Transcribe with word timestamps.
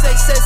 Say, 0.00 0.14
say, 0.14 0.38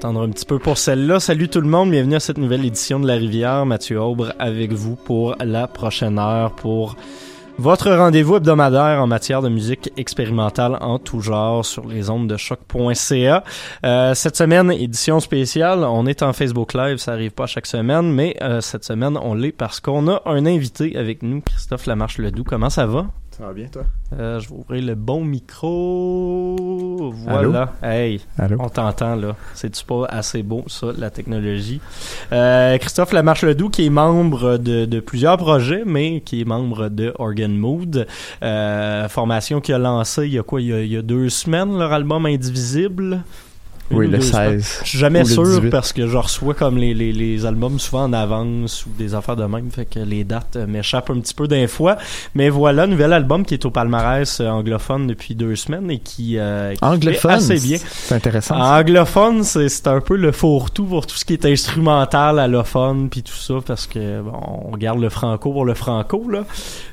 attendre 0.00 0.22
un 0.22 0.30
petit 0.30 0.46
peu 0.46 0.58
pour 0.58 0.78
celle-là. 0.78 1.20
Salut 1.20 1.50
tout 1.50 1.60
le 1.60 1.68
monde, 1.68 1.90
bienvenue 1.90 2.14
à 2.14 2.20
cette 2.20 2.38
nouvelle 2.38 2.64
édition 2.64 2.98
de 3.00 3.06
La 3.06 3.16
Rivière. 3.16 3.66
Mathieu 3.66 4.00
Aubre 4.00 4.32
avec 4.38 4.72
vous 4.72 4.96
pour 4.96 5.36
la 5.44 5.68
prochaine 5.68 6.18
heure 6.18 6.52
pour 6.52 6.96
votre 7.58 7.90
rendez-vous 7.90 8.36
hebdomadaire 8.36 9.02
en 9.02 9.06
matière 9.06 9.42
de 9.42 9.50
musique 9.50 9.92
expérimentale 9.98 10.78
en 10.80 10.98
tout 10.98 11.20
genre 11.20 11.66
sur 11.66 11.86
les 11.86 12.08
ondes 12.08 12.28
de 12.28 12.38
choc.ca. 12.38 13.44
Euh, 13.84 14.14
cette 14.14 14.36
semaine, 14.36 14.72
édition 14.72 15.20
spéciale, 15.20 15.84
on 15.84 16.06
est 16.06 16.22
en 16.22 16.32
Facebook 16.32 16.72
Live, 16.72 16.96
ça 16.96 17.12
arrive 17.12 17.32
pas 17.32 17.46
chaque 17.46 17.66
semaine, 17.66 18.10
mais 18.10 18.38
euh, 18.40 18.62
cette 18.62 18.84
semaine, 18.84 19.18
on 19.22 19.34
l'est 19.34 19.52
parce 19.52 19.80
qu'on 19.80 20.08
a 20.08 20.22
un 20.24 20.46
invité 20.46 20.96
avec 20.96 21.22
nous, 21.22 21.42
Christophe 21.42 21.84
Lamarche-Ledoux. 21.84 22.44
Comment 22.44 22.70
ça 22.70 22.86
va? 22.86 23.04
Ça 23.40 23.46
va 23.46 23.52
bien, 23.54 23.68
toi? 23.68 23.84
Euh, 24.12 24.38
je 24.38 24.50
vais 24.50 24.54
ouvrir 24.54 24.84
le 24.84 24.94
bon 24.94 25.24
micro. 25.24 27.10
Voilà. 27.10 27.72
Hey, 27.82 28.20
on 28.58 28.68
t'entend 28.68 29.16
là. 29.16 29.34
C'est-tu 29.54 29.82
pas 29.82 30.04
assez 30.10 30.42
beau, 30.42 30.64
ça, 30.66 30.88
la 30.98 31.08
technologie? 31.08 31.80
Euh, 32.32 32.76
Christophe 32.76 33.12
Lamarche-Ledoux, 33.12 33.70
qui 33.70 33.86
est 33.86 33.90
membre 33.90 34.58
de, 34.58 34.84
de, 34.84 35.00
plusieurs 35.00 35.38
projets, 35.38 35.84
mais 35.86 36.20
qui 36.20 36.42
est 36.42 36.44
membre 36.44 36.90
de 36.90 37.14
Organ 37.18 37.56
Mood. 37.56 38.06
Euh, 38.42 39.08
formation 39.08 39.62
qui 39.62 39.72
a 39.72 39.78
lancé 39.78 40.26
il 40.26 40.34
y 40.34 40.38
a 40.38 40.42
quoi? 40.42 40.60
Il 40.60 40.66
y 40.66 40.74
a, 40.74 40.82
il 40.82 40.92
y 40.92 40.96
a 40.98 41.02
deux 41.02 41.30
semaines, 41.30 41.78
leur 41.78 41.94
album 41.94 42.26
Indivisible. 42.26 43.22
Oui, 43.90 44.06
le 44.06 44.20
16. 44.20 44.80
Je 44.84 44.88
suis 44.88 44.98
jamais 44.98 45.24
sûr 45.24 45.62
parce 45.70 45.92
que 45.92 46.06
je 46.06 46.16
reçois 46.16 46.54
comme 46.54 46.78
les, 46.78 46.94
les, 46.94 47.12
les, 47.12 47.44
albums 47.44 47.78
souvent 47.78 48.04
en 48.04 48.12
avance 48.12 48.86
ou 48.86 48.90
des 48.96 49.14
affaires 49.14 49.36
de 49.36 49.44
même, 49.44 49.70
fait 49.70 49.84
que 49.84 49.98
les 49.98 50.22
dates 50.22 50.56
euh, 50.56 50.66
m'échappent 50.66 51.10
un 51.10 51.18
petit 51.18 51.34
peu 51.34 51.48
d'un 51.48 51.66
fois. 51.66 51.96
Mais 52.34 52.48
voilà, 52.50 52.86
nouvel 52.86 53.12
album 53.12 53.44
qui 53.44 53.54
est 53.54 53.64
au 53.64 53.70
palmarès 53.70 54.40
euh, 54.40 54.46
anglophone 54.46 55.06
depuis 55.08 55.34
deux 55.34 55.56
semaines 55.56 55.90
et 55.90 55.98
qui, 55.98 56.38
euh, 56.38 56.74
anglophone, 56.82 57.32
assez 57.32 57.58
bien. 57.58 57.78
C'est 57.90 58.14
intéressant. 58.14 58.56
Anglophone, 58.56 59.42
c'est 59.42 59.86
un 59.86 60.00
peu 60.00 60.16
le 60.16 60.30
fourre-tout 60.30 60.84
pour 60.84 61.06
tout 61.06 61.16
ce 61.16 61.24
qui 61.24 61.32
est 61.32 61.44
instrumental, 61.44 62.38
allophone, 62.38 63.08
puis 63.10 63.22
tout 63.22 63.32
ça, 63.32 63.54
parce 63.66 63.86
que 63.86 64.20
bon, 64.20 64.32
on 64.66 64.70
regarde 64.70 65.00
le 65.00 65.08
franco 65.08 65.52
pour 65.52 65.64
le 65.64 65.74
franco 65.74 66.28
là. 66.30 66.44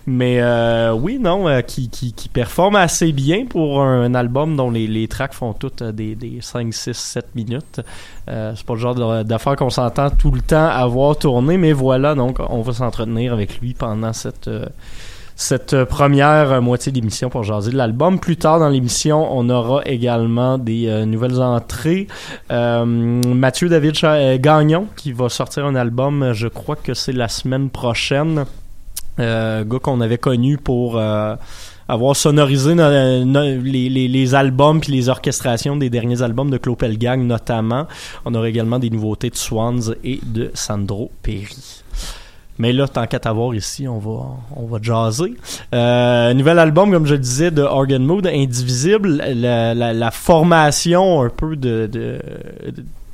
Mais 0.10 0.40
euh, 0.40 0.94
oui, 0.94 1.20
non, 1.20 1.50
euh, 1.50 1.60
qui, 1.60 1.90
qui, 1.90 2.14
qui, 2.14 2.30
performe 2.30 2.78
assez 2.78 3.12
bien 3.12 3.46
pour 3.46 3.82
un, 3.82 4.16
album 4.16 4.56
dont 4.56 4.72
les, 4.72 4.88
les 4.88 5.10
tracks 5.10 5.34
font 5.34 5.52
toutes 5.52 5.82
euh, 5.82 5.92
des, 5.92 6.16
des 6.16 6.38
5, 6.40 6.74
6, 6.74 6.94
7 6.94 7.36
minutes. 7.36 7.82
Euh, 8.30 8.54
c'est 8.56 8.66
pas 8.66 8.76
le 8.76 8.80
genre 8.80 9.26
d'affaires 9.26 9.58
qu'on 9.58 9.70
s'entend 9.70 10.10
tout 10.10 10.32
le 10.32 10.40
temps 10.40 10.70
à 10.70 10.88
voir 10.88 11.18
tourner, 11.18 11.58
mais 11.58 11.74
voilà, 11.74 12.16
donc 12.16 12.38
on 12.40 12.62
va 12.62 12.72
s'entretenir 12.72 13.34
avec 13.34 13.60
lui 13.60 13.74
pendant 13.74 14.14
cette 14.14 14.50
cette 15.36 15.84
première 15.84 16.64
moitié 16.64 16.92
d'émission 16.92 17.30
pour 17.30 17.44
jaser 17.44 17.72
de 17.72 17.78
l'album. 17.78 18.20
Plus 18.20 18.38
tard 18.38 18.60
dans 18.60 18.70
l'émission, 18.70 19.28
on 19.38 19.50
aura 19.52 19.84
également 19.86 20.58
des 20.58 21.06
nouvelles 21.06 21.40
entrées. 21.42 22.08
Euh, 22.50 22.86
Mathieu 22.86 23.70
David 23.70 23.94
Gagnon 24.42 24.88
qui 24.96 25.12
va 25.12 25.30
sortir 25.30 25.66
un 25.68 25.76
album, 25.76 26.32
je 26.34 26.48
crois 26.48 26.76
que 26.76 26.96
c'est 26.96 27.12
la 27.12 27.28
semaine 27.28 27.70
prochaine. 27.70 28.46
Euh, 29.20 29.64
gars 29.64 29.80
qu'on 29.80 30.02
avait 30.02 30.18
connu 30.18 30.58
pour 30.58 30.98
euh, 30.98 31.36
avoir 31.88 32.16
sonorisé 32.16 32.76
les, 32.76 33.90
les, 33.90 34.08
les, 34.08 34.36
albums 34.36 34.80
puis 34.80 34.92
les 34.92 35.10
orchestrations 35.10 35.76
des 35.76 35.90
derniers 35.90 36.22
albums 36.22 36.50
de 36.50 36.58
Clopel 36.58 36.98
Gang 36.98 37.22
notamment. 37.26 37.88
On 38.26 38.36
aura 38.36 38.48
également 38.50 38.80
des 38.80 38.90
nouveautés 38.90 39.30
de 39.30 39.36
Swans 39.36 39.96
et 40.04 40.20
de 40.24 40.52
Sandro 40.54 41.12
Perry. 41.24 41.84
Mais 42.60 42.74
là, 42.74 42.88
tant 42.88 43.06
qu'à 43.06 43.20
t'avoir 43.20 43.54
ici, 43.54 43.88
on 43.88 44.00
va, 44.00 44.26
on 44.56 44.66
va 44.66 44.80
jaser. 44.82 45.36
Euh, 45.76 46.34
nouvel 46.34 46.58
album, 46.58 46.92
comme 46.92 47.06
je 47.06 47.14
le 47.14 47.20
disais, 47.20 47.52
de 47.52 47.62
Organ 47.62 48.04
Mood, 48.04 48.26
Indivisible. 48.26 49.18
La, 49.18 49.76
la, 49.76 49.94
la 49.94 50.12
formation 50.12 51.22
un 51.22 51.30
peu 51.30 51.56
de, 51.56 51.88
de, 51.92 52.20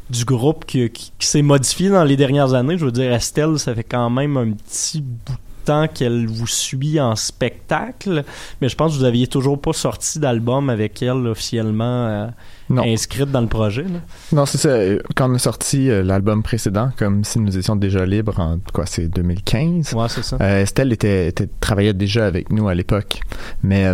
du 0.09 0.23
groupe 0.23 0.65
qui, 0.65 0.89
qui, 0.89 1.11
qui 1.19 1.27
s'est 1.27 1.41
modifié 1.41 1.89
dans 1.89 2.05
les 2.05 2.15
dernières 2.15 2.53
années. 2.53 2.77
Je 2.77 2.85
veux 2.85 2.91
dire, 2.91 3.11
Estelle, 3.11 3.59
ça 3.59 3.75
fait 3.75 3.83
quand 3.83 4.09
même 4.09 4.37
un 4.37 4.51
petit 4.51 5.01
bout 5.01 5.37
temps 5.63 5.87
qu'elle 5.87 6.27
vous 6.27 6.47
suit 6.47 6.99
en 6.99 7.15
spectacle, 7.15 8.23
mais 8.61 8.69
je 8.69 8.75
pense 8.75 8.93
que 8.93 8.99
vous 8.99 9.03
aviez 9.03 9.27
toujours 9.27 9.59
pas 9.59 9.73
sorti 9.73 10.19
d'album 10.19 10.69
avec 10.69 11.01
elle 11.01 11.27
officiellement 11.27 12.07
euh, 12.07 12.27
inscrite 12.69 13.31
dans 13.31 13.41
le 13.41 13.47
projet. 13.47 13.85
Non, 14.31 14.45
c'est 14.45 14.57
ça. 14.57 14.77
Quand 15.15 15.31
on 15.31 15.35
a 15.35 15.39
sorti 15.39 15.89
euh, 15.89 16.03
l'album 16.03 16.43
précédent, 16.43 16.91
comme 16.97 17.23
si 17.23 17.39
nous 17.39 17.57
étions 17.57 17.75
déjà 17.75 18.05
libres 18.05 18.39
en 18.39 18.59
quoi, 18.73 18.85
c'est 18.85 19.07
2015. 19.07 19.93
Ouais, 19.93 20.09
c'est 20.09 20.23
ça. 20.23 20.37
Euh, 20.41 20.61
Estelle 20.61 20.91
était, 20.93 21.33
travaillait 21.59 21.93
déjà 21.93 22.25
avec 22.25 22.51
nous 22.51 22.67
à 22.67 22.75
l'époque, 22.75 23.21
mais 23.63 23.85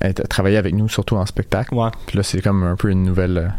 elle 0.00 0.14
travaillait 0.14 0.58
avec 0.58 0.74
nous 0.74 0.88
surtout 0.88 1.16
en 1.16 1.26
spectacle. 1.26 1.74
Ouais. 1.74 1.90
Puis 2.06 2.16
là, 2.16 2.22
c'est 2.22 2.40
comme 2.40 2.62
un 2.62 2.76
peu 2.76 2.90
une 2.90 3.04
nouvelle 3.04 3.52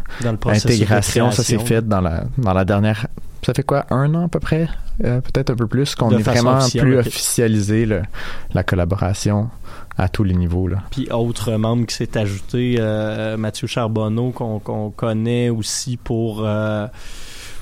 intégration. 0.45 1.31
Ça 1.31 1.43
s'est 1.43 1.59
fait 1.59 1.87
dans 1.87 2.01
la 2.01 2.25
dans 2.37 2.53
la 2.53 2.65
dernière 2.65 3.07
ça 3.45 3.53
fait 3.53 3.63
quoi, 3.63 3.85
un 3.89 4.13
an 4.15 4.25
à 4.25 4.27
peu 4.29 4.39
près, 4.39 4.67
euh, 5.03 5.21
peut-être 5.21 5.49
un 5.49 5.55
peu 5.55 5.67
plus, 5.67 5.95
qu'on 5.95 6.11
est 6.11 6.21
vraiment 6.21 6.59
plus 6.77 6.97
officialisé 6.97 7.87
la 8.53 8.63
collaboration 8.63 9.49
à 9.97 10.09
tous 10.09 10.23
les 10.23 10.33
niveaux. 10.33 10.67
Là. 10.67 10.77
Puis 10.91 11.09
autre 11.11 11.51
membre 11.53 11.85
qui 11.85 11.95
s'est 11.95 12.17
ajouté, 12.17 12.77
euh, 12.79 13.37
Mathieu 13.37 13.67
Charbonneau, 13.67 14.31
qu'on 14.31 14.89
connaît 14.91 15.49
aussi 15.49 15.97
pour... 15.97 16.43
Euh, 16.45 16.87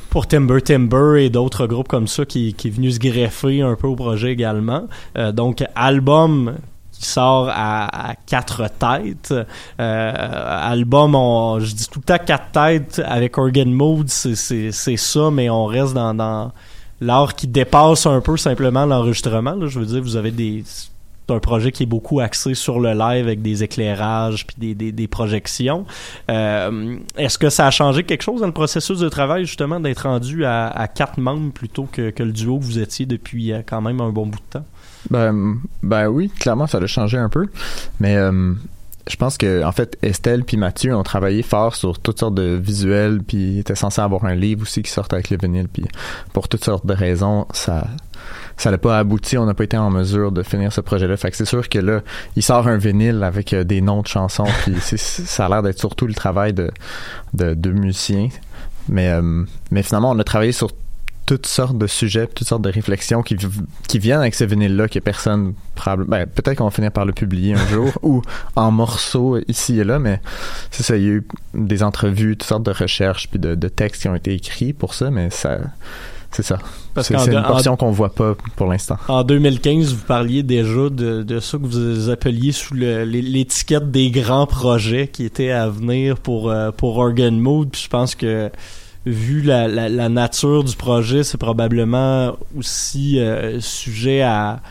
pour 0.10 0.28
Timber 0.28 0.62
Timber 0.62 1.24
et 1.24 1.30
d'autres 1.30 1.68
groupes 1.68 1.88
comme 1.88 2.08
ça 2.08 2.26
qui, 2.26 2.54
qui 2.54 2.68
est 2.68 2.72
venu 2.72 2.92
se 2.92 3.00
greffer 3.00 3.62
un 3.62 3.76
peu 3.76 3.88
au 3.88 3.96
projet 3.96 4.34
également. 4.34 4.90
donc 5.32 5.64
album 5.74 6.58
qui 7.02 7.08
sort 7.08 7.50
à, 7.50 8.14
quatre 8.28 8.70
têtes. 8.70 9.34
Euh, 9.80 10.14
album, 10.72 11.14
je 11.60 11.74
dis 11.74 11.88
tout 11.88 12.00
le 12.00 12.06
temps 12.06 12.24
quatre 12.24 12.52
têtes 12.52 13.02
avec 13.04 13.38
Organ 13.38 13.72
Mode, 13.72 14.10
c'est 14.10 14.98
ça, 14.98 15.32
mais 15.32 15.50
on 15.50 15.66
reste 15.66 15.94
dans, 15.94 16.14
dans 16.14 16.52
l'art 17.01 17.36
qui 17.36 17.48
dépasse 17.48 18.05
un 18.05 18.22
peu 18.22 18.38
simplement 18.38 18.86
l'enregistrement. 18.86 19.55
Je 19.67 19.79
veux 19.79 19.86
dire, 19.86 20.01
vous 20.01 20.15
avez 20.15 20.31
des 20.31 20.63
un 21.31 21.39
projet 21.39 21.72
qui 21.72 21.84
est 21.84 21.88
beaucoup 21.88 22.20
axé 22.20 22.53
sur 22.53 22.79
le 22.79 22.91
live 22.91 23.25
avec 23.25 23.41
des 23.41 23.63
éclairages 23.63 24.46
puis 24.46 24.75
des, 24.75 25.08
projections. 25.08 25.86
Euh, 26.29 26.98
Est-ce 27.17 27.38
que 27.38 27.50
ça 27.50 27.67
a 27.67 27.72
changé 27.72 28.03
quelque 28.03 28.22
chose 28.22 28.41
dans 28.41 28.48
le 28.48 28.53
processus 28.53 29.00
de 29.00 29.10
travail 29.10 29.46
justement 29.46 29.79
d'être 29.79 30.08
rendu 30.08 30.46
à, 30.46 30.88
quatre 30.93 31.20
membres 31.20 31.51
plutôt 31.51 31.88
que, 31.91 32.10
que, 32.10 32.24
le 32.24 32.31
duo 32.31 32.60
que 32.60 32.63
vous 32.63 32.79
étiez 32.79 33.05
depuis 33.05 33.51
euh, 33.51 33.62
quand 33.65 33.81
même 33.81 34.01
un 34.01 34.10
bon 34.10 34.27
bout 34.27 34.39
de 34.39 34.60
temps? 34.60 34.65
Ben, 35.10 35.58
ben 35.81 36.08
oui, 36.08 36.29
clairement, 36.29 36.67
ça 36.67 36.77
a 36.77 36.88
changé 36.88 37.17
un 37.17 37.29
peu. 37.29 37.48
Mais 38.00 38.15
euh, 38.15 38.53
je 39.12 39.18
pense 39.18 39.38
que 39.38 39.63
en 39.65 39.74
fait 39.74 39.98
Estelle 40.01 40.46
puis 40.46 40.56
Mathieu 40.56 40.96
ont 40.96 41.03
travaillé 41.03 41.44
fort 41.44 41.75
sur 41.75 42.00
toutes 42.00 42.20
sortes 42.20 42.36
de 42.36 42.58
visuels 42.62 43.22
puis 43.22 43.60
étaient 43.60 43.75
censés 43.75 44.00
avoir 44.00 44.24
un 44.24 44.36
livre 44.36 44.62
aussi 44.62 44.82
qui 44.82 44.89
sortait 44.89 45.15
avec 45.15 45.30
le 45.30 45.38
vinyle 45.38 45.68
puis 45.68 45.84
pour 46.32 46.48
toutes 46.48 46.63
sortes 46.63 46.86
de 46.86 46.94
raisons 46.94 47.46
ça 47.51 47.88
ça 48.56 48.70
n'a 48.70 48.77
pas 48.77 49.00
abouti. 49.00 49.38
On 49.38 49.46
n'a 49.46 49.56
pas 49.56 49.63
été 49.63 49.75
en 49.75 49.89
mesure 49.89 50.32
de 50.32 50.44
finir 50.44 50.72
ce 50.72 50.80
projet 50.80 51.08
là 51.08 51.18
fait 51.18 51.30
que 51.30 51.36
c'est 51.36 51.46
sûr 51.46 51.68
que 51.68 51.80
là 51.80 52.01
il 52.38 52.44
sort 52.44 52.70
un 52.70 52.77
vinyle 52.77 53.24
avec 53.24 53.51
euh, 53.51 53.65
des 53.65 53.82
noms 53.82 54.01
de 54.01 54.08
chansons 54.08 54.48
puis 54.63 54.75
ça 54.80 55.46
a 55.46 55.50
l'air 55.50 55.62
d'être 55.62 55.80
surtout 55.80 56.08
le 56.08 56.13
travail 56.13 56.53
de 56.53 56.72
de, 57.34 57.53
de 57.53 57.72
musiciens. 57.72 58.30
Mais 58.88 59.10
euh, 59.10 59.44
mais 59.72 59.84
finalement 59.84 60.12
on 60.12 60.20
a 60.20 60.24
travaillé 60.24 60.53
sur 60.53 60.70
toutes 61.32 61.48
sortes 61.48 61.78
de 61.78 61.88
sujets, 61.88 62.28
toutes 62.28 62.46
sortes 62.46 62.62
de 62.62 62.70
réflexions 62.70 63.22
qui, 63.24 63.38
qui 63.88 64.00
viennent 64.00 64.20
avec 64.20 64.36
ce 64.36 64.44
vinyle-là 64.44 64.90
que 64.90 65.00
personne 65.00 65.54
ben, 65.86 66.26
peut-être 66.26 66.58
qu'on 66.58 66.66
va 66.66 66.72
finir 66.72 66.92
par 66.92 67.06
le 67.06 67.14
publier 67.14 67.54
un 67.54 67.68
jour 67.68 67.90
ou 68.02 68.22
en 68.58 68.70
morceaux 68.70 69.38
ici 69.48 69.80
et 69.80 69.86
là, 69.86 69.98
mais 69.98 70.20
c'est 70.72 70.84
ça, 70.84 70.98
il 70.98 71.04
y 71.04 71.08
a 71.08 71.12
eu 71.12 71.28
des 71.54 71.84
entrevues, 71.84 72.36
toutes 72.36 72.50
sortes 72.50 72.64
de 72.64 72.72
recherches 72.72 73.30
puis 73.30 73.40
de, 73.40 73.56
textes 73.70 74.02
qui 74.02 74.10
ont 74.10 74.16
été 74.16 74.34
écrits 74.34 74.74
pour 74.74 74.94
ça, 74.94 75.10
mais 75.10 75.30
ça, 75.30 75.60
c'est 76.32 76.44
ça. 76.44 76.60
C'est 77.02 77.14
une 77.14 77.44
portion 77.44 77.78
qu'on 77.78 77.92
voit 77.92 78.14
pas 78.14 78.36
pour 78.58 78.68
l'instant. 78.68 78.98
En 79.08 79.24
2015, 79.24 79.94
vous 79.94 80.04
parliez 80.06 80.44
déjà 80.44 80.90
de, 80.90 81.24
de 81.24 81.40
ça 81.40 81.58
que 81.58 81.66
vous 81.66 82.10
appeliez 82.10 82.52
sous 82.52 82.74
l'étiquette 82.74 83.90
des 83.90 84.12
grands 84.12 84.48
projets 84.48 85.08
qui 85.08 85.24
étaient 85.24 85.52
à 85.52 85.70
venir 85.70 86.18
pour, 86.18 86.52
euh, 86.52 86.72
pour 86.72 86.98
Organ 86.98 87.40
Mode, 87.40 87.70
puis 87.70 87.84
je 87.86 87.90
pense 87.90 88.16
que 88.16 88.52
vu 89.05 89.41
la, 89.41 89.67
la, 89.67 90.10
nature 90.10 90.63
du 90.63 90.75
projet, 90.75 91.24
c'est 91.24 91.38
probablement 91.38 92.36
aussi 92.55 93.20
euh, 93.20 93.60
sujet 93.60 94.22
à, 94.22 94.62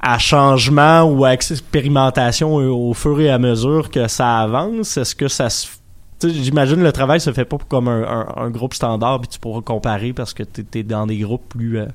à 0.00 0.18
changement 0.18 1.02
ou 1.02 1.24
à 1.24 1.32
expérimentation 1.34 2.54
au, 2.54 2.94
fur 2.94 3.20
et 3.20 3.30
à 3.30 3.38
mesure 3.38 3.90
que 3.90 4.08
ça 4.08 4.40
avance. 4.40 4.96
Est-ce 4.96 5.14
que 5.14 5.28
ça 5.28 5.50
se 5.50 5.68
J'imagine 6.22 6.82
le 6.82 6.92
travail 6.92 7.18
se 7.18 7.32
fait 7.32 7.46
pas 7.46 7.56
comme 7.66 7.88
un, 7.88 8.26
un, 8.36 8.50
groupe 8.50 8.74
standard, 8.74 9.22
puis 9.22 9.28
tu 9.28 9.38
pourras 9.38 9.62
comparer 9.62 10.12
parce 10.12 10.34
que 10.34 10.42
tu 10.42 10.66
es, 10.74 10.82
dans 10.82 11.06
des 11.06 11.16
groupes 11.16 11.48
plus 11.48 11.78
euh, 11.78 11.86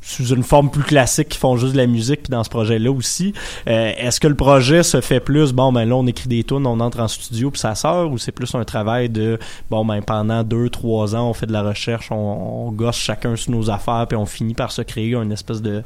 sous 0.00 0.28
une 0.28 0.42
forme 0.42 0.70
plus 0.70 0.82
classique 0.82 1.28
qui 1.28 1.38
font 1.38 1.56
juste 1.56 1.72
de 1.72 1.78
la 1.78 1.86
musique 1.86 2.22
puis 2.22 2.30
dans 2.30 2.44
ce 2.44 2.50
projet 2.50 2.78
là 2.78 2.90
aussi 2.90 3.34
euh, 3.66 3.92
est-ce 3.96 4.20
que 4.20 4.28
le 4.28 4.34
projet 4.34 4.82
se 4.82 5.00
fait 5.00 5.20
plus 5.20 5.52
bon 5.52 5.72
ben 5.72 5.84
là 5.84 5.96
on 5.96 6.06
écrit 6.06 6.28
des 6.28 6.44
tunes 6.44 6.66
on 6.66 6.80
entre 6.80 7.00
en 7.00 7.08
studio 7.08 7.50
puis 7.50 7.60
ça 7.60 7.74
sort 7.74 8.10
ou 8.10 8.18
c'est 8.18 8.32
plus 8.32 8.54
un 8.54 8.64
travail 8.64 9.08
de 9.08 9.38
bon 9.70 9.84
ben 9.84 10.00
pendant 10.02 10.44
deux 10.44 10.68
trois 10.70 11.14
ans 11.14 11.28
on 11.28 11.34
fait 11.34 11.46
de 11.46 11.52
la 11.52 11.62
recherche 11.62 12.10
on, 12.10 12.70
gosse 12.72 12.96
chacun 12.96 13.34
sur 13.34 13.52
nos 13.52 13.70
affaires 13.70 14.06
puis 14.08 14.16
on 14.16 14.26
finit 14.26 14.54
par 14.54 14.72
se 14.72 14.82
créer 14.82 15.14
une 15.14 15.32
espèce 15.32 15.62
de 15.62 15.82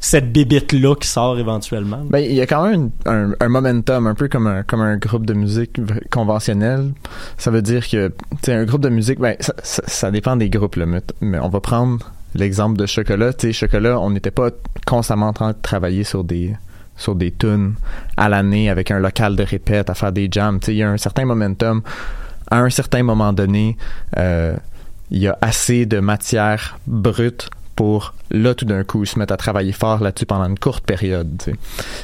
cette 0.00 0.32
bébite 0.32 0.72
là 0.72 0.94
qui 0.94 1.08
sort 1.08 1.38
éventuellement? 1.38 2.02
Ben, 2.04 2.18
il 2.18 2.34
y 2.34 2.40
a 2.42 2.46
quand 2.46 2.68
même 2.68 2.90
un, 3.06 3.32
un, 3.40 3.48
momentum, 3.48 4.06
un 4.06 4.14
peu 4.14 4.28
comme 4.28 4.46
un, 4.46 4.96
groupe 4.98 5.24
de 5.24 5.32
musique 5.32 5.80
conventionnel. 6.10 6.92
Ça 7.38 7.50
veut 7.50 7.62
dire 7.62 7.88
que, 7.88 8.12
tu 8.42 8.50
un 8.50 8.64
groupe 8.64 8.82
de 8.82 8.90
musique, 8.90 9.18
ben, 9.18 9.34
ça 9.62 10.10
dépend 10.10 10.36
des 10.36 10.50
groupes, 10.50 10.76
là, 10.76 10.84
mais, 10.84 11.00
mais 11.22 11.38
on 11.38 11.48
va 11.48 11.60
prendre 11.60 12.12
l'exemple 12.34 12.78
de 12.78 12.86
Chocolat. 12.86 13.32
Tu 13.32 13.48
sais, 13.48 13.52
Chocolat, 13.52 13.98
on 13.98 14.10
n'était 14.10 14.30
pas 14.30 14.50
constamment 14.86 15.28
en 15.28 15.32
train 15.32 15.52
de 15.52 15.58
travailler 15.60 16.04
sur 16.04 16.24
des 16.24 16.54
sur 16.96 17.16
des 17.16 17.32
tunes 17.32 17.74
à 18.16 18.28
l'année 18.28 18.70
avec 18.70 18.92
un 18.92 19.00
local 19.00 19.34
de 19.34 19.42
répète 19.42 19.90
à 19.90 19.94
faire 19.94 20.12
des 20.12 20.28
jams. 20.30 20.60
Tu 20.60 20.66
sais, 20.66 20.74
il 20.74 20.78
y 20.78 20.82
a 20.82 20.90
un 20.90 20.96
certain 20.96 21.24
momentum. 21.24 21.82
À 22.50 22.60
un 22.60 22.70
certain 22.70 23.02
moment 23.02 23.32
donné, 23.32 23.76
euh, 24.16 24.54
il 25.10 25.18
y 25.18 25.28
a 25.28 25.36
assez 25.40 25.86
de 25.86 25.98
matière 25.98 26.78
brute 26.86 27.48
pour 27.76 28.14
là 28.30 28.54
tout 28.54 28.64
d'un 28.64 28.84
coup 28.84 29.04
se 29.04 29.18
mettre 29.18 29.32
à 29.32 29.36
travailler 29.36 29.72
fort 29.72 30.00
là-dessus 30.00 30.26
pendant 30.26 30.44
une 30.48 30.58
courte 30.58 30.84
période. 30.84 31.42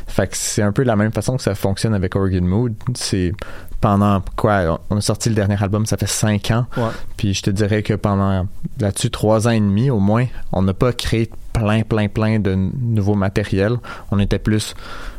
Fait 0.06 0.26
que 0.26 0.36
c'est 0.36 0.62
un 0.62 0.72
peu 0.72 0.82
la 0.82 0.96
même 0.96 1.12
façon 1.12 1.36
que 1.36 1.42
ça 1.42 1.54
fonctionne 1.54 1.94
avec 1.94 2.16
Organ 2.16 2.44
Mood. 2.44 2.74
C'est 2.94 3.32
pendant 3.80 4.22
quoi 4.36 4.80
on 4.90 4.98
a 4.98 5.00
sorti 5.00 5.30
le 5.30 5.34
dernier 5.34 5.56
album 5.62 5.86
ça 5.86 5.96
fait 5.96 6.06
cinq 6.08 6.50
ans 6.50 6.66
Ouais. 6.76 6.90
puis 7.16 7.32
je 7.32 7.40
te 7.42 7.48
dirais 7.50 7.82
que 7.82 7.94
pendant 7.94 8.46
là-dessus 8.78 9.10
trois 9.10 9.48
ans 9.48 9.52
et 9.52 9.60
demi 9.60 9.88
au 9.88 10.00
moins 10.00 10.26
on 10.52 10.60
n'a 10.60 10.74
pas 10.74 10.92
créé 10.92 11.30
plein 11.54 11.80
plein 11.82 12.08
plein 12.08 12.38
de 12.40 12.54
nouveaux 12.54 13.14
matériels 13.14 13.76
on 14.10 14.18
était 14.18 14.38
plus 14.38 14.74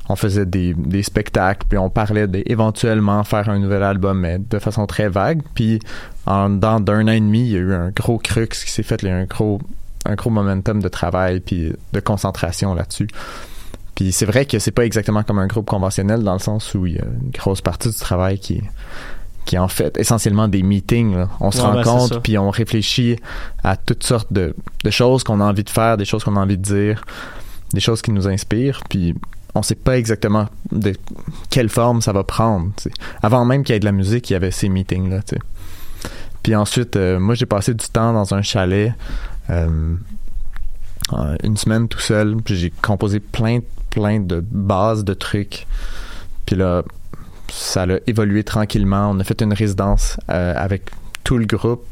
on 0.10 0.16
faisait 0.16 0.46
des, 0.46 0.76
des 0.76 1.02
spectacles 1.02 1.66
puis 1.68 1.80
on 1.80 1.90
parlait 1.90 2.28
d'éventuellement 2.28 3.24
faire 3.24 3.50
un 3.50 3.58
nouvel 3.58 3.82
album 3.82 4.20
mais 4.20 4.38
de 4.38 4.60
façon 4.60 4.86
très 4.86 5.10
vague 5.10 5.42
puis 5.56 5.80
en 6.28 6.50
dans 6.52 6.80
d'un 6.80 7.06
an 7.08 7.12
et 7.14 7.20
demi 7.20 7.40
il 7.42 7.52
y 7.54 7.56
a 7.56 7.60
eu 7.62 7.74
un 7.74 7.90
gros 7.90 8.20
crux 8.20 8.48
qui 8.48 8.70
s'est 8.70 8.84
fait 8.84 9.02
il 9.02 9.08
y 9.10 9.12
a 9.12 9.18
eu 9.18 9.22
un 9.24 9.26
gros 9.26 9.60
un 10.06 10.16
gros 10.16 10.30
momentum 10.30 10.82
de 10.82 10.88
travail 10.88 11.40
puis 11.40 11.74
de 11.94 12.00
concentration 12.00 12.74
là-dessus 12.74 13.08
puis 13.96 14.12
c'est 14.12 14.26
vrai 14.26 14.46
que 14.46 14.58
c'est 14.60 14.72
pas 14.72 14.86
exactement 14.86 15.24
comme 15.24 15.40
un 15.40 15.48
groupe 15.48 15.68
conventionnel 15.68 16.24
dans 16.24 16.34
le 16.34 16.40
sens 16.40 16.74
où 16.74 16.86
il 16.86 16.96
y 16.96 17.00
a 17.00 17.04
une 17.04 17.32
grosse 17.32 17.62
partie 17.62 17.90
du 17.90 17.96
travail 17.96 18.40
qui 18.40 18.56
est 18.56 18.64
qui 19.46 19.56
est 19.56 19.60
en 19.60 19.68
fait 19.68 19.98
essentiellement 19.98 20.48
des 20.48 20.62
meetings. 20.62 21.16
là. 21.16 21.30
On 21.40 21.52
se 21.52 21.62
Ouais, 21.62 21.72
ben, 21.72 21.84
rencontre 21.84 22.22
puis 22.22 22.38
on 22.38 22.50
réfléchit 22.52 23.18
à 23.64 23.76
toutes 23.76 24.04
sortes 24.04 24.32
de, 24.32 24.56
de 24.84 24.90
choses 24.90 25.24
qu'on 25.24 25.40
a 25.42 25.44
envie 25.44 25.64
de 25.64 25.70
faire, 25.70 25.98
des 25.98 26.06
choses 26.06 26.24
qu'on 26.24 26.36
a 26.36 26.40
envie 26.40 26.58
de 26.58 26.64
dire, 26.64 27.04
des 27.74 27.80
choses 27.80 28.02
qui 28.02 28.12
nous 28.12 28.28
inspirent. 28.28 28.82
Puis 28.90 29.16
on 29.56 29.64
sait 29.64 29.76
pas 29.76 29.98
exactement 29.98 30.48
de 30.72 30.94
quelle 31.50 31.70
forme 31.70 32.02
ça 32.02 32.14
va 32.14 32.24
prendre. 32.24 32.72
Avant 33.22 33.44
même 33.44 33.64
qu'il 33.64 33.74
y 33.74 33.76
ait 33.76 33.80
de 33.80 33.86
la 33.86 33.92
musique, 33.92 34.30
il 34.30 34.34
y 34.34 34.36
avait 34.36 34.52
ces 34.52 34.70
meetings 34.70 35.10
là. 35.10 35.22
tu 35.22 35.36
sais. 35.36 35.42
Puis 36.44 36.56
ensuite, 36.56 36.96
euh, 36.96 37.20
moi 37.20 37.36
j'ai 37.36 37.46
passé 37.46 37.74
du 37.74 37.86
temps 37.88 38.14
dans 38.14 38.34
un 38.34 38.42
chalet. 38.42 38.94
Euh, 39.52 39.96
euh, 41.14 41.36
une 41.44 41.58
semaine 41.58 41.88
tout 41.88 42.00
seul, 42.00 42.38
puis 42.38 42.56
j'ai 42.56 42.70
composé 42.70 43.20
plein, 43.20 43.60
plein 43.90 44.20
de 44.20 44.44
bases 44.52 45.04
de 45.04 45.14
trucs. 45.14 45.68
Puis 46.46 46.56
là, 46.56 46.84
ça 47.50 47.84
a 47.84 47.98
évolué 48.08 48.44
tranquillement. 48.44 49.12
On 49.12 49.20
a 49.20 49.24
fait 49.24 49.42
une 49.42 49.54
résidence 49.54 50.18
euh, 50.30 50.54
avec 50.56 50.90
tout 51.24 51.38
le 51.38 51.46
groupe. 51.46 51.86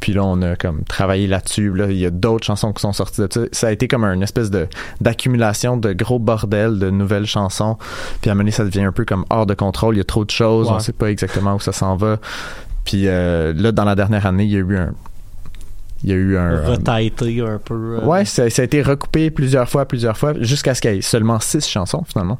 Puis 0.00 0.12
là, 0.12 0.22
on 0.22 0.42
a 0.42 0.54
comme 0.54 0.84
travaillé 0.84 1.26
là-dessus. 1.26 1.72
Là, 1.72 1.86
il 1.90 1.96
y 1.96 2.04
a 2.04 2.10
d'autres 2.10 2.44
chansons 2.44 2.74
qui 2.74 2.82
sont 2.82 2.92
sorties 2.92 3.22
de 3.22 3.28
ça. 3.30 3.40
Ça 3.52 3.68
a 3.68 3.72
été 3.72 3.88
comme 3.88 4.04
une 4.04 4.22
espèce 4.22 4.50
de 4.50 4.68
d'accumulation 5.00 5.78
de 5.78 5.94
gros 5.94 6.18
bordel 6.18 6.78
de 6.78 6.90
nouvelles 6.90 7.24
chansons. 7.24 7.78
Puis 8.20 8.28
à 8.28 8.32
un 8.32 8.34
moment 8.34 8.42
donné, 8.42 8.50
ça 8.50 8.64
devient 8.64 8.82
un 8.82 8.92
peu 8.92 9.06
comme 9.06 9.24
hors 9.30 9.46
de 9.46 9.54
contrôle. 9.54 9.94
Il 9.94 9.98
y 9.98 10.02
a 10.02 10.04
trop 10.04 10.26
de 10.26 10.30
choses. 10.30 10.68
Ouais. 10.68 10.74
On 10.74 10.78
sait 10.78 10.92
pas 10.92 11.10
exactement 11.10 11.54
où 11.54 11.60
ça 11.60 11.72
s'en 11.72 11.96
va. 11.96 12.18
Puis 12.84 13.08
euh, 13.08 13.54
là, 13.54 13.72
dans 13.72 13.84
la 13.84 13.94
dernière 13.94 14.26
année, 14.26 14.44
il 14.44 14.50
y 14.50 14.56
a 14.56 14.58
eu 14.58 14.76
un... 14.76 14.92
Il 16.04 16.10
y 16.10 16.12
a 16.12 16.16
eu 16.16 16.36
un... 16.36 16.60
Retaité 16.66 17.40
un 17.40 17.58
peu. 17.58 17.98
euh, 18.00 18.04
Ouais, 18.04 18.24
ça, 18.24 18.48
ça 18.50 18.62
a 18.62 18.64
été 18.66 18.82
recoupé 18.82 19.30
plusieurs 19.30 19.68
fois, 19.68 19.86
plusieurs 19.86 20.16
fois, 20.18 20.34
jusqu'à 20.40 20.74
ce 20.74 20.80
qu'il 20.82 20.94
y 20.94 20.98
ait 20.98 21.00
seulement 21.02 21.40
six 21.40 21.66
chansons 21.66 22.04
finalement. 22.06 22.38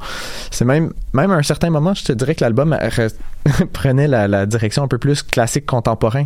C'est 0.50 0.64
même, 0.66 0.92
même 1.14 1.30
à 1.30 1.34
un 1.36 1.42
certain 1.42 1.70
moment, 1.70 1.94
je 1.94 2.04
te 2.04 2.12
dirais 2.12 2.34
que 2.34 2.44
l'album 2.44 2.76
prenait 3.72 4.08
la, 4.08 4.26
la 4.28 4.46
direction 4.46 4.82
un 4.84 4.88
peu 4.88 4.98
plus 4.98 5.22
classique 5.22 5.66
contemporain, 5.66 6.24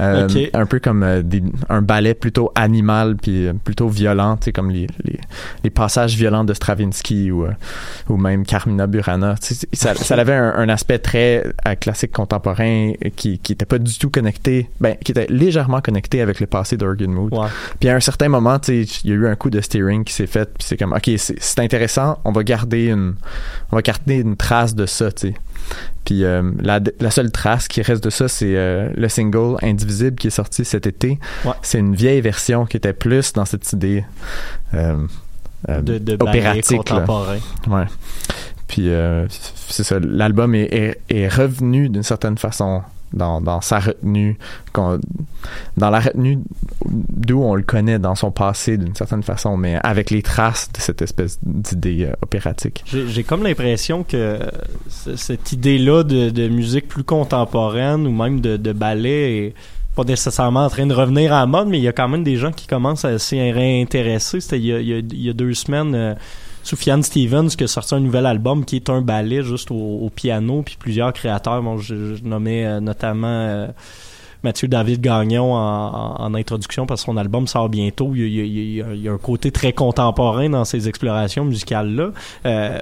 Euh, 0.00 0.28
un 0.54 0.66
peu 0.66 0.78
comme 0.78 1.02
euh, 1.02 1.22
des- 1.22 1.42
un 1.68 1.80
ballet 1.82 2.14
plutôt 2.14 2.50
animal 2.54 3.16
puis 3.16 3.46
euh, 3.46 3.52
plutôt 3.52 3.88
violent, 3.88 4.38
comme 4.54 4.70
les, 4.70 4.86
les, 5.04 5.18
les 5.64 5.70
passages 5.70 6.14
violents 6.16 6.44
de 6.44 6.52
Stravinsky 6.54 7.30
ou 7.30 7.44
euh, 7.46 7.50
ou 8.08 8.16
même 8.16 8.44
Carmina 8.44 8.86
Burana. 8.86 9.34
Ça, 9.72 9.94
ça 9.94 10.14
avait 10.18 10.34
un, 10.34 10.52
un 10.56 10.68
aspect 10.68 10.98
très 10.98 11.44
euh, 11.66 11.74
classique 11.76 12.12
contemporain 12.12 12.92
qui 13.16 13.38
qui 13.38 13.52
était 13.52 13.64
pas 13.66 13.78
du 13.78 13.96
tout 13.98 14.10
connecté, 14.10 14.68
ben 14.80 14.96
qui 15.04 15.12
était 15.12 15.26
légèrement 15.28 15.80
connecté 15.80 16.20
avec 16.20 16.40
le 16.40 16.46
passé 16.46 16.75
d'Organ 16.76 17.08
Mood. 17.10 17.32
Ouais. 17.32 17.48
Puis 17.80 17.88
à 17.88 17.94
un 17.96 18.00
certain 18.00 18.28
moment, 18.28 18.58
il 18.68 18.86
y 19.04 19.12
a 19.12 19.14
eu 19.14 19.26
un 19.26 19.34
coup 19.36 19.50
de 19.50 19.60
steering 19.60 20.04
qui 20.04 20.12
s'est 20.12 20.26
fait, 20.26 20.46
puis 20.54 20.66
c'est 20.66 20.76
comme, 20.76 20.92
ok, 20.92 21.10
c'est 21.16 21.58
intéressant, 21.60 22.18
on 22.24 22.32
va 22.32 22.42
garder 22.44 22.86
une, 22.88 23.14
on 23.72 23.76
va 23.76 23.82
garder 23.82 24.16
une 24.16 24.36
trace 24.36 24.74
de 24.74 24.86
ça, 24.86 25.10
tu 25.12 25.28
sais. 25.28 25.34
Puis 26.04 26.22
euh, 26.24 26.52
la, 26.60 26.78
la 27.00 27.10
seule 27.10 27.32
trace 27.32 27.66
qui 27.66 27.82
reste 27.82 28.04
de 28.04 28.10
ça, 28.10 28.28
c'est 28.28 28.54
euh, 28.56 28.88
le 28.96 29.08
single 29.08 29.56
Indivisible 29.62 30.16
qui 30.16 30.28
est 30.28 30.30
sorti 30.30 30.64
cet 30.64 30.86
été. 30.86 31.18
Ouais. 31.44 31.52
C'est 31.62 31.78
une 31.80 31.96
vieille 31.96 32.20
version 32.20 32.66
qui 32.66 32.76
était 32.76 32.92
plus 32.92 33.32
dans 33.32 33.44
cette 33.44 33.72
idée 33.72 34.04
euh, 34.74 34.96
euh, 35.68 35.80
De, 35.82 35.98
de 35.98 36.14
ballet 36.14 36.38
opératique. 36.38 36.90
là. 36.90 37.04
Ouais. 37.66 37.84
Puis 38.68 38.88
c'est 39.68 39.82
ça, 39.82 39.98
l'album 40.00 40.54
est, 40.54 40.72
est, 40.72 41.00
est 41.08 41.28
revenu 41.28 41.88
d'une 41.88 42.02
certaine 42.04 42.38
façon 42.38 42.82
dans, 43.12 43.60
sa 43.60 43.80
retenue, 43.80 44.38
dans 44.74 45.90
la 45.90 46.00
retenue 46.00 46.38
d'où 46.84 47.42
on 47.42 47.54
le 47.54 47.62
connaît 47.62 47.98
dans 47.98 48.14
son 48.14 48.30
passé 48.30 48.76
d'une 48.76 48.94
certaine 48.94 49.22
façon, 49.22 49.56
mais 49.56 49.78
avec 49.82 50.10
les 50.10 50.22
traces 50.22 50.70
de 50.72 50.80
cette 50.80 51.02
espèce 51.02 51.38
d'idée 51.42 52.04
euh, 52.04 52.12
opératique. 52.22 52.84
J'ai 52.86 53.24
comme 53.24 53.42
l'impression 53.42 54.02
que 54.02 54.38
cette 54.88 55.52
idée-là 55.52 56.02
de, 56.02 56.48
musique 56.48 56.88
plus 56.88 57.04
contemporaine 57.04 58.06
ou 58.06 58.12
même 58.12 58.40
de, 58.40 58.72
ballet 58.72 59.46
est 59.46 59.54
pas 59.94 60.04
nécessairement 60.04 60.66
en 60.66 60.68
train 60.68 60.86
de 60.86 60.92
revenir 60.92 61.32
à 61.32 61.40
la 61.40 61.46
mode, 61.46 61.68
mais 61.68 61.78
il 61.78 61.82
y 61.82 61.88
a 61.88 61.92
quand 61.92 62.08
même 62.08 62.22
des 62.22 62.36
gens 62.36 62.52
qui 62.52 62.66
commencent 62.66 63.06
à 63.06 63.18
s'y 63.18 63.40
réintéresser. 63.50 64.40
C'était 64.40 64.60
il 64.60 65.14
y 65.14 65.30
a 65.30 65.32
deux 65.32 65.54
semaines, 65.54 65.94
euh, 65.94 66.14
Soufiane 66.66 67.04
Stevens 67.04 67.50
qui 67.56 67.62
a 67.62 67.68
sorti 67.68 67.94
un 67.94 68.00
nouvel 68.00 68.26
album 68.26 68.64
qui 68.64 68.76
est 68.76 68.90
un 68.90 69.00
ballet 69.00 69.44
juste 69.44 69.70
au, 69.70 70.10
piano, 70.12 70.62
puis 70.62 70.76
plusieurs 70.76 71.12
créateurs, 71.12 71.62
bon, 71.62 71.78
je, 71.78 71.94
euh, 71.94 72.80
notamment... 72.80 73.26
euh, 73.28 73.68
Mathieu 74.42 74.68
David 74.68 75.00
Gagnon 75.00 75.54
en, 75.54 76.34
introduction 76.34 76.86
parce 76.86 77.00
que 77.00 77.06
son 77.06 77.16
album 77.16 77.48
sort 77.48 77.68
bientôt. 77.68 78.12
Il 78.14 78.28
y, 78.28 79.08
a, 79.08 79.12
un 79.12 79.18
côté 79.18 79.50
très 79.50 79.72
contemporain 79.72 80.48
dans 80.50 80.64
ces 80.64 80.88
explorations 80.88 81.44
musicales-là. 81.44 82.10
Euh, 82.44 82.78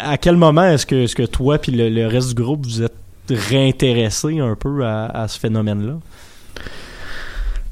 à 0.00 0.18
quel 0.18 0.36
moment 0.36 0.64
est-ce 0.64 0.86
que, 0.86 1.04
est-ce 1.04 1.14
que 1.14 1.22
toi 1.22 1.58
puis 1.58 1.70
le, 1.70 2.06
reste 2.06 2.28
du 2.30 2.34
groupe 2.34 2.66
vous 2.66 2.82
êtes 2.82 2.94
réintéressés 3.28 4.40
un 4.40 4.56
peu 4.56 4.84
à, 4.84 5.06
à 5.06 5.28
ce 5.28 5.38
phénomène-là? 5.38 5.98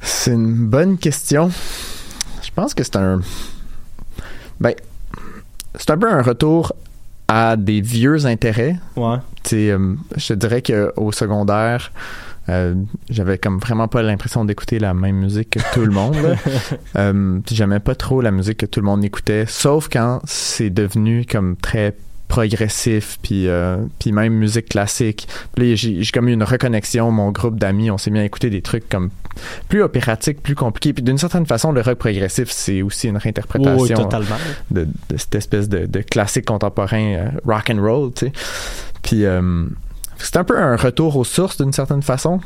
C'est 0.00 0.32
une 0.32 0.66
bonne 0.68 0.98
question. 0.98 1.50
Je 2.42 2.50
pense 2.54 2.74
que 2.74 2.84
c'est 2.84 2.96
un. 2.96 3.20
Ben, 4.62 4.74
c'est 5.74 5.90
un 5.90 5.98
peu 5.98 6.08
un 6.08 6.22
retour 6.22 6.72
à 7.26 7.56
des 7.56 7.80
vieux 7.80 8.26
intérêts. 8.26 8.76
Ouais. 8.94 9.16
Euh, 9.52 9.94
je 10.16 10.28
te 10.28 10.32
dirais 10.34 10.62
qu'au 10.62 11.10
secondaire, 11.10 11.90
euh, 12.48 12.74
j'avais 13.10 13.38
comme 13.38 13.58
vraiment 13.58 13.88
pas 13.88 14.02
l'impression 14.02 14.44
d'écouter 14.44 14.78
la 14.78 14.94
même 14.94 15.16
musique 15.16 15.50
que 15.50 15.74
tout 15.74 15.84
le 15.84 15.90
monde. 15.90 16.16
Euh, 16.96 17.40
j'aimais 17.50 17.80
pas 17.80 17.94
trop 17.94 18.20
la 18.20 18.30
musique 18.30 18.58
que 18.58 18.66
tout 18.66 18.80
le 18.80 18.86
monde 18.86 19.02
écoutait, 19.02 19.46
sauf 19.48 19.88
quand 19.90 20.20
c'est 20.24 20.68
devenu 20.68 21.24
comme 21.24 21.56
très 21.56 21.96
progressif 22.32 23.18
puis 23.20 23.46
euh, 23.46 23.76
puis 23.98 24.10
même 24.10 24.32
musique 24.32 24.70
classique 24.70 25.28
puis 25.54 25.76
j'ai 25.76 26.02
comme 26.14 26.30
eu 26.30 26.32
une 26.32 26.42
reconnexion 26.42 27.10
mon 27.10 27.30
groupe 27.30 27.58
d'amis 27.58 27.90
on 27.90 27.98
s'est 27.98 28.10
mis 28.10 28.20
à 28.20 28.24
écouter 28.24 28.48
des 28.48 28.62
trucs 28.62 28.88
comme 28.88 29.10
plus 29.68 29.82
opératiques 29.82 30.42
plus 30.42 30.54
compliqués 30.54 30.94
puis 30.94 31.02
d'une 31.02 31.18
certaine 31.18 31.44
façon 31.44 31.72
le 31.72 31.82
rock 31.82 31.98
progressif 31.98 32.50
c'est 32.50 32.80
aussi 32.80 33.08
une 33.08 33.18
réinterprétation 33.18 33.82
oui, 33.82 33.92
totalement. 33.92 34.36
de, 34.70 34.88
de 35.10 35.16
cette 35.18 35.34
espèce 35.34 35.68
de, 35.68 35.84
de 35.84 36.00
classique 36.00 36.46
contemporain 36.46 37.02
euh, 37.02 37.28
rock 37.44 37.68
and 37.70 37.82
roll, 37.82 38.12
tu 38.14 38.26
sais. 38.26 38.32
Puis 39.02 39.26
euh, 39.26 39.66
c'est 40.16 40.36
un 40.38 40.44
peu 40.44 40.58
un 40.58 40.76
retour 40.76 41.16
aux 41.16 41.24
sources 41.24 41.60
d'une 41.60 41.74
certaine 41.74 42.02
façon. 42.02 42.40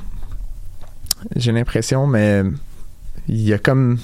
J'ai 1.37 1.53
l'impression, 1.53 2.09
mais 2.09 2.43
il 3.29 3.41
y 3.41 3.53
a 3.53 3.59
comme 3.59 3.99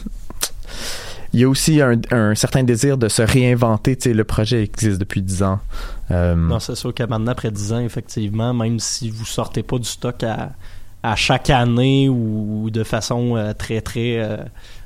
il 1.33 1.41
y 1.41 1.45
a 1.45 1.49
aussi 1.49 1.81
un, 1.81 1.99
un 2.11 2.35
certain 2.35 2.63
désir 2.63 2.99
de 2.99 3.09
se 3.09 3.23
réinventer. 3.23 3.97
Tu 3.97 4.11
sais, 4.11 4.15
le 4.15 4.25
projet 4.25 4.63
existe 4.63 4.99
depuis 4.99 5.23
10 5.23 5.43
ans. 5.43 5.61
Euh, 6.11 6.35
Non, 6.35 6.61
c'est 6.61 6.75
sûr 6.75 6.93
qu'à 6.93 7.07
maintenant, 7.07 7.33
après 7.33 7.51
10 7.51 7.73
ans, 7.73 7.81
effectivement, 7.81 8.53
même 8.53 8.79
si 8.79 9.11
vous 9.11 9.25
sortez 9.25 9.63
pas 9.63 9.79
du 9.79 9.89
stock 9.89 10.23
à, 10.25 10.53
chaque 11.17 11.51
année 11.51 12.09
ou, 12.09 12.69
de 12.71 12.85
façon 12.85 13.37
euh, 13.37 13.53
très 13.55 13.81
très 13.81 14.19
euh, 14.19 14.37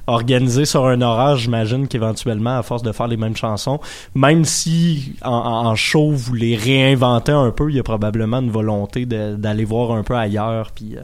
organisée 0.06 0.64
sur 0.64 0.87
un 0.87 1.02
horaire, 1.02 1.37
j'imagine 1.37 1.88
qu'éventuellement, 1.88 2.59
à 2.59 2.62
force 2.62 2.82
de 2.82 2.92
faire 2.92 3.09
les 3.09 3.18
mêmes 3.18 3.37
chansons, 3.37 3.80
même 4.14 4.44
si 4.44 5.14
en, 5.22 5.32
en 5.32 5.74
show 5.74 6.12
vous 6.12 6.32
les 6.32 6.56
réinventez 6.56 7.32
un 7.32 7.50
peu, 7.50 7.70
il 7.70 7.76
y 7.76 7.80
a 7.80 7.82
probablement 7.82 8.38
une 8.38 8.50
volonté 8.50 9.04
d'aller 9.04 9.64
voir 9.64 9.90
un 9.92 10.04
peu 10.04 10.14
ailleurs. 10.14 10.70
Puis, 10.74 10.96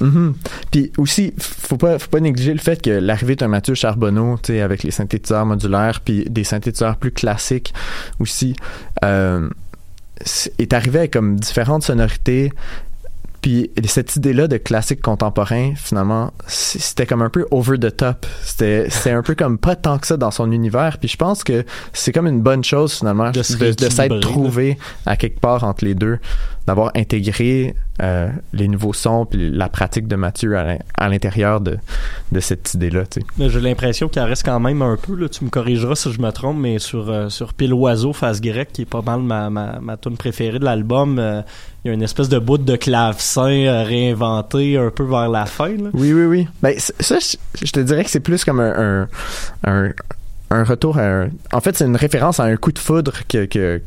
mm-hmm. 0.00 0.32
Puis 0.70 0.92
aussi, 0.98 1.32
faut 1.38 1.76
pas, 1.76 1.98
faut 1.98 2.08
pas 2.08 2.20
négliger 2.20 2.52
le 2.52 2.58
fait 2.58 2.80
que 2.80 2.90
l'arrivée 2.90 3.36
d'un 3.36 3.48
Mathieu 3.48 3.74
Charbonneau, 3.74 4.38
tu 4.42 4.52
sais, 4.52 4.60
avec 4.60 4.82
les 4.82 4.90
synthétiseurs 4.90 5.46
modulaires, 5.46 6.00
puis 6.00 6.24
des 6.28 6.44
synthétiseurs 6.44 6.96
plus 6.96 7.12
classiques 7.12 7.72
aussi, 8.20 8.54
euh, 9.04 9.48
est 10.58 10.72
arrivé 10.72 11.00
avec 11.00 11.12
comme 11.12 11.36
différentes 11.36 11.84
sonorités, 11.84 12.50
puis 13.40 13.70
cette 13.86 14.16
idée-là 14.16 14.48
de 14.48 14.56
classique 14.56 15.00
contemporain, 15.00 15.72
finalement, 15.76 16.32
c'était 16.46 17.06
comme 17.06 17.22
un 17.22 17.30
peu 17.30 17.46
over 17.50 17.78
the 17.78 17.96
top. 17.96 18.26
C'était 18.42 19.10
un 19.10 19.22
peu 19.22 19.34
comme 19.34 19.58
pas 19.58 19.76
tant 19.76 19.98
que 19.98 20.06
ça 20.06 20.16
dans 20.16 20.32
son 20.32 20.50
univers. 20.50 20.98
Puis 20.98 21.08
je 21.08 21.16
pense 21.16 21.44
que 21.44 21.64
c'est 21.92 22.12
comme 22.12 22.26
une 22.26 22.40
bonne 22.40 22.64
chose 22.64 22.94
finalement 22.94 23.30
de, 23.30 23.40
de 23.72 23.88
s'être 23.88 24.18
trouvé 24.20 24.76
à 25.06 25.16
quelque 25.16 25.38
part 25.38 25.62
entre 25.64 25.84
les 25.84 25.94
deux 25.94 26.18
d'avoir 26.68 26.92
intégré 26.94 27.74
euh, 28.02 28.28
les 28.52 28.68
nouveaux 28.68 28.92
sons 28.92 29.26
puis 29.26 29.50
la 29.50 29.68
pratique 29.68 30.06
de 30.06 30.16
Mathieu 30.16 30.56
à 30.56 31.08
l'intérieur 31.08 31.60
de, 31.60 31.78
de 32.30 32.40
cette 32.40 32.74
idée-là. 32.74 33.04
J'ai 33.38 33.60
l'impression 33.60 34.08
qu'il 34.08 34.22
reste 34.22 34.44
quand 34.44 34.60
même 34.60 34.82
un 34.82 34.96
peu, 34.96 35.16
là, 35.16 35.28
tu 35.28 35.44
me 35.44 35.50
corrigeras 35.50 35.96
si 35.96 36.12
je 36.12 36.20
me 36.20 36.30
trompe, 36.30 36.58
mais 36.58 36.78
sur, 36.78 37.08
euh, 37.08 37.30
sur 37.30 37.54
Pile 37.54 37.72
Oiseau, 37.72 38.12
Face 38.12 38.40
Grecque, 38.40 38.70
qui 38.72 38.82
est 38.82 38.90
pas 38.90 39.00
mal 39.00 39.20
ma, 39.20 39.48
ma, 39.48 39.80
ma 39.80 39.96
tune 39.96 40.16
préférée 40.16 40.58
de 40.58 40.64
l'album, 40.64 41.18
euh, 41.18 41.40
il 41.84 41.88
y 41.88 41.90
a 41.90 41.94
une 41.94 42.02
espèce 42.02 42.28
de 42.28 42.38
bout 42.38 42.58
de 42.58 42.76
clavecin 42.76 43.82
réinventé 43.84 44.76
un 44.76 44.90
peu 44.90 45.04
vers 45.04 45.28
la 45.28 45.46
fin. 45.46 45.74
Oui, 45.94 46.12
oui, 46.12 46.24
oui. 46.24 46.48
Ben, 46.62 46.74
ça, 46.78 47.18
je, 47.18 47.72
te 47.72 47.80
dirais 47.80 48.04
que 48.04 48.10
c'est 48.10 48.20
plus 48.20 48.44
comme 48.44 48.60
un, 48.60 49.04
un, 49.04 49.08
un 49.64 49.92
retour 50.50 50.98
à 50.98 51.26
En 51.52 51.60
fait, 51.60 51.76
c'est 51.76 51.84
une 51.84 51.96
référence 51.96 52.40
à 52.40 52.44
un 52.44 52.56
coup 52.56 52.72
de 52.72 52.78
foudre 52.78 53.12
que, 53.28 53.44
que 53.44 53.82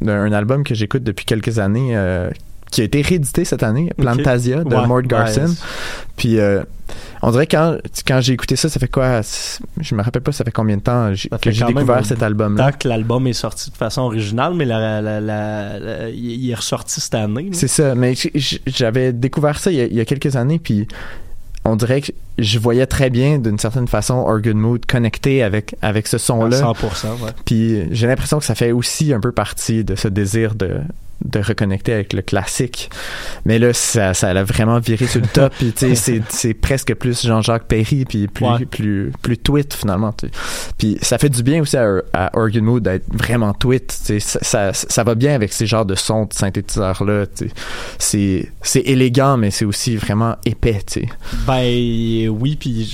d'un 0.00 0.32
album 0.32 0.64
que 0.64 0.74
j'écoute 0.74 1.02
depuis 1.02 1.24
quelques 1.24 1.58
années 1.58 1.96
euh, 1.96 2.30
qui 2.70 2.80
a 2.80 2.84
été 2.84 3.00
réédité 3.00 3.44
cette 3.44 3.62
année, 3.62 3.90
Plantasia 3.96 4.64
de 4.64 4.74
Mort 4.86 5.02
Garson. 5.02 5.54
Puis 6.16 6.38
euh, 6.38 6.62
on 7.22 7.30
dirait 7.30 7.46
quand 7.46 7.78
quand 8.06 8.20
j'ai 8.20 8.32
écouté 8.32 8.56
ça, 8.56 8.68
ça 8.68 8.80
fait 8.80 8.88
quoi 8.88 9.20
Je 9.80 9.94
me 9.94 10.02
rappelle 10.02 10.22
pas 10.22 10.32
ça 10.32 10.44
fait 10.44 10.50
combien 10.50 10.76
de 10.76 10.82
temps 10.82 11.12
que 11.40 11.50
j'ai 11.50 11.64
découvert 11.64 12.04
cet 12.04 12.22
album-là? 12.22 12.72
que 12.72 12.88
l'album 12.88 13.26
est 13.26 13.32
sorti 13.32 13.70
de 13.70 13.76
façon 13.76 14.02
originale, 14.02 14.54
mais 14.54 14.66
il 16.12 16.50
est 16.50 16.54
ressorti 16.54 17.00
cette 17.00 17.14
année. 17.14 17.50
C'est 17.52 17.68
ça, 17.68 17.94
mais 17.94 18.14
j'avais 18.66 19.12
découvert 19.12 19.58
ça 19.58 19.70
il 19.70 19.94
y, 19.94 20.00
a, 20.00 20.04
quelques 20.04 20.36
années, 20.36 20.58
puis 20.58 20.86
on 21.66 21.76
dirait 21.76 22.00
que 22.00 22.12
je 22.38 22.58
voyais 22.58 22.86
très 22.86 23.10
bien 23.10 23.38
d'une 23.38 23.58
certaine 23.58 23.88
façon 23.88 24.14
Organ 24.14 24.56
Mood 24.56 24.86
connecté 24.86 25.42
avec 25.42 25.74
avec 25.82 26.06
ce 26.06 26.18
son 26.18 26.44
là 26.46 26.60
100% 26.60 26.74
ouais. 26.74 27.30
puis 27.44 27.82
j'ai 27.90 28.06
l'impression 28.06 28.38
que 28.38 28.44
ça 28.44 28.54
fait 28.54 28.72
aussi 28.72 29.12
un 29.12 29.20
peu 29.20 29.32
partie 29.32 29.84
de 29.84 29.94
ce 29.94 30.08
désir 30.08 30.54
de 30.54 30.80
de 31.24 31.40
reconnecter 31.40 31.92
avec 31.92 32.12
le 32.12 32.22
classique. 32.22 32.90
Mais 33.44 33.58
là, 33.58 33.72
ça, 33.72 34.14
ça 34.14 34.28
a 34.28 34.44
vraiment 34.44 34.78
viré 34.78 35.06
sur 35.06 35.20
le 35.20 35.26
top. 35.26 35.52
Puis, 35.58 35.72
c'est, 35.96 36.22
c'est 36.28 36.54
presque 36.54 36.94
plus 36.94 37.26
Jean-Jacques 37.26 37.66
Perry, 37.66 38.04
puis 38.04 38.28
plus, 38.28 38.66
plus, 38.66 39.12
plus 39.22 39.38
tweet, 39.38 39.74
finalement. 39.74 40.14
Puis, 40.78 40.98
ça 41.00 41.18
fait 41.18 41.28
du 41.28 41.42
bien 41.42 41.62
aussi 41.62 41.76
à, 41.76 42.30
Organ 42.34 42.64
Mood 42.64 42.82
d'être 42.82 43.06
vraiment 43.12 43.54
tweet. 43.54 43.92
Ça, 43.92 44.20
ça, 44.20 44.72
ça, 44.72 45.04
va 45.04 45.14
bien 45.14 45.34
avec 45.34 45.52
ces 45.52 45.66
genres 45.66 45.86
de 45.86 45.94
sons 45.94 46.26
de 46.26 46.34
synthétiseurs-là. 46.34 47.24
C'est, 47.98 48.50
élégant, 48.74 49.36
mais 49.36 49.50
c'est 49.50 49.64
aussi 49.64 49.96
vraiment 49.96 50.36
épais. 50.44 50.80
T'sais. 50.84 51.08
Ben 51.46 52.28
oui, 52.28 52.56
puis 52.56 52.84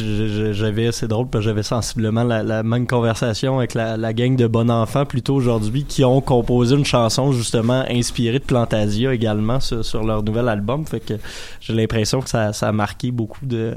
j'avais, 0.52 0.92
c'est 0.92 1.08
drôle, 1.08 1.28
parce 1.28 1.44
que 1.44 1.50
j'avais 1.50 1.62
sensiblement 1.62 2.22
la, 2.22 2.62
même 2.62 2.86
conversation 2.86 3.58
avec 3.58 3.74
la, 3.74 3.96
la 3.96 4.12
gang 4.12 4.36
de 4.36 4.46
bons 4.46 4.70
enfants 4.70 5.04
plutôt 5.04 5.34
aujourd'hui 5.34 5.84
qui 5.84 6.04
ont 6.04 6.20
composé 6.20 6.76
une 6.76 6.84
chanson 6.84 7.32
justement 7.32 7.84
inspirée 7.90 8.11
inspiré 8.12 8.38
de 8.38 8.44
Plantasia 8.44 9.14
également 9.14 9.58
sur, 9.60 10.04
leur 10.04 10.22
nouvel 10.22 10.48
album. 10.48 10.84
Fait 10.86 11.00
que 11.00 11.14
j'ai 11.60 11.72
l'impression 11.72 12.20
que 12.20 12.28
ça, 12.28 12.50
a 12.50 12.72
marqué 12.72 13.10
beaucoup 13.10 13.46
de 13.46 13.76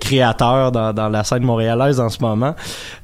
créateurs 0.00 0.72
dans, 0.72 1.08
la 1.08 1.24
scène 1.24 1.44
montréalaise 1.44 2.00
en 2.00 2.08
ce 2.08 2.20
moment. 2.20 2.54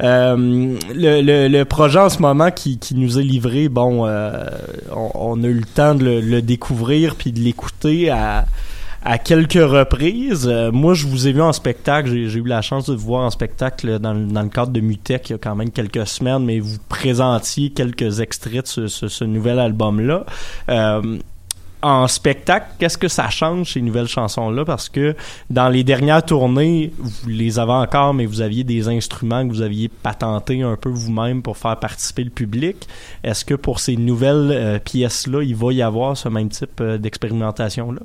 Euh, 0.03 0.77
le, 0.95 1.63
projet 1.65 2.01
en 2.01 2.09
ce 2.09 2.21
moment 2.21 2.51
qui, 2.51 2.79
nous 2.95 3.19
est 3.19 3.23
livré, 3.23 3.69
bon, 3.69 4.07
euh, 4.07 4.45
on, 4.93 5.43
a 5.45 5.47
eu 5.47 5.55
le 5.55 5.65
temps 5.65 5.95
de 5.95 6.05
le, 6.05 6.43
découvrir 6.43 7.15
puis 7.15 7.31
de 7.33 7.41
l'écouter 7.41 8.11
à, 8.11 8.47
à 9.09 9.17
quelques 9.17 9.55
reprises. 9.55 10.47
Euh, 10.47 10.71
moi, 10.71 10.93
je 10.93 11.07
vous 11.07 11.27
ai 11.27 11.33
vu 11.33 11.41
en 11.41 11.55
spectacle. 11.55 12.11
J'ai 12.11 12.39
eu 12.39 12.45
la 12.45 12.61
chance 12.61 12.91
de 12.91 12.95
vous 12.95 13.07
voir 13.07 13.25
en 13.25 13.31
spectacle 13.31 13.99
dans, 13.99 14.13
le 14.13 14.49
cadre 14.51 14.71
de 14.71 14.81
Mutech 14.81 15.31
il 15.31 15.33
y 15.33 15.35
a 15.35 15.39
quand 15.39 15.55
même 15.55 15.71
quelques 15.71 16.07
semaines, 16.07 16.45
mais 16.45 16.61
vous 16.61 16.77
présentiez 16.91 17.71
quelques 17.71 18.21
extraits 18.21 18.79
de 18.79 18.87
ce, 18.87 19.25
nouvel 19.25 19.61
album-là. 19.61 20.27
Euh, 20.69 21.19
en 21.83 22.09
spectacle, 22.09 22.67
qu'est-ce 22.79 22.99
que 22.99 23.09
ça 23.09 23.31
change 23.31 23.75
ces 23.75 23.81
nouvelles 23.81 24.09
chansons-là? 24.09 24.65
Parce 24.65 24.89
que 24.89 25.15
dans 25.49 25.69
les 25.69 25.85
dernières 25.85 26.25
tournées, 26.25 26.93
vous 26.99 27.29
les 27.29 27.59
avez 27.59 27.73
encore, 27.73 28.15
mais 28.15 28.27
vous 28.27 28.41
aviez 28.41 28.65
des 28.65 28.89
instruments 28.89 29.47
que 29.47 29.53
vous 29.53 29.63
aviez 29.63 29.89
patentés 29.89 30.63
un 30.63 30.77
peu 30.77 30.89
vous-même 30.89 31.43
pour 31.43 31.57
faire 31.57 31.79
participer 31.79 32.25
le 32.25 32.31
public. 32.31 32.89
Est-ce 33.23 33.45
que 33.45 33.55
pour 33.55 33.81
ces 33.81 33.97
nouvelles 33.97 34.51
euh, 34.51 34.79
pièces-là, 34.79 35.43
il 35.43 35.55
va 35.55 35.73
y 35.73 35.83
avoir 35.83 36.17
ce 36.17 36.29
même 36.29 36.49
type 36.49 36.81
euh, 36.81 36.99
d'expérimentation-là? 36.99 38.01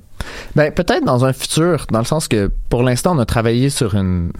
Ben, 0.56 0.72
peut-être 0.72 1.04
dans 1.04 1.26
un 1.26 1.34
futur, 1.34 1.88
dans 1.92 2.00
le 2.00 2.06
sens 2.06 2.28
que 2.28 2.52
pour 2.70 2.84
l'instant, 2.84 3.16
on 3.16 3.20
a 3.20 3.26
travaillé 3.26 3.70
sur 3.70 3.96
une 3.96 4.32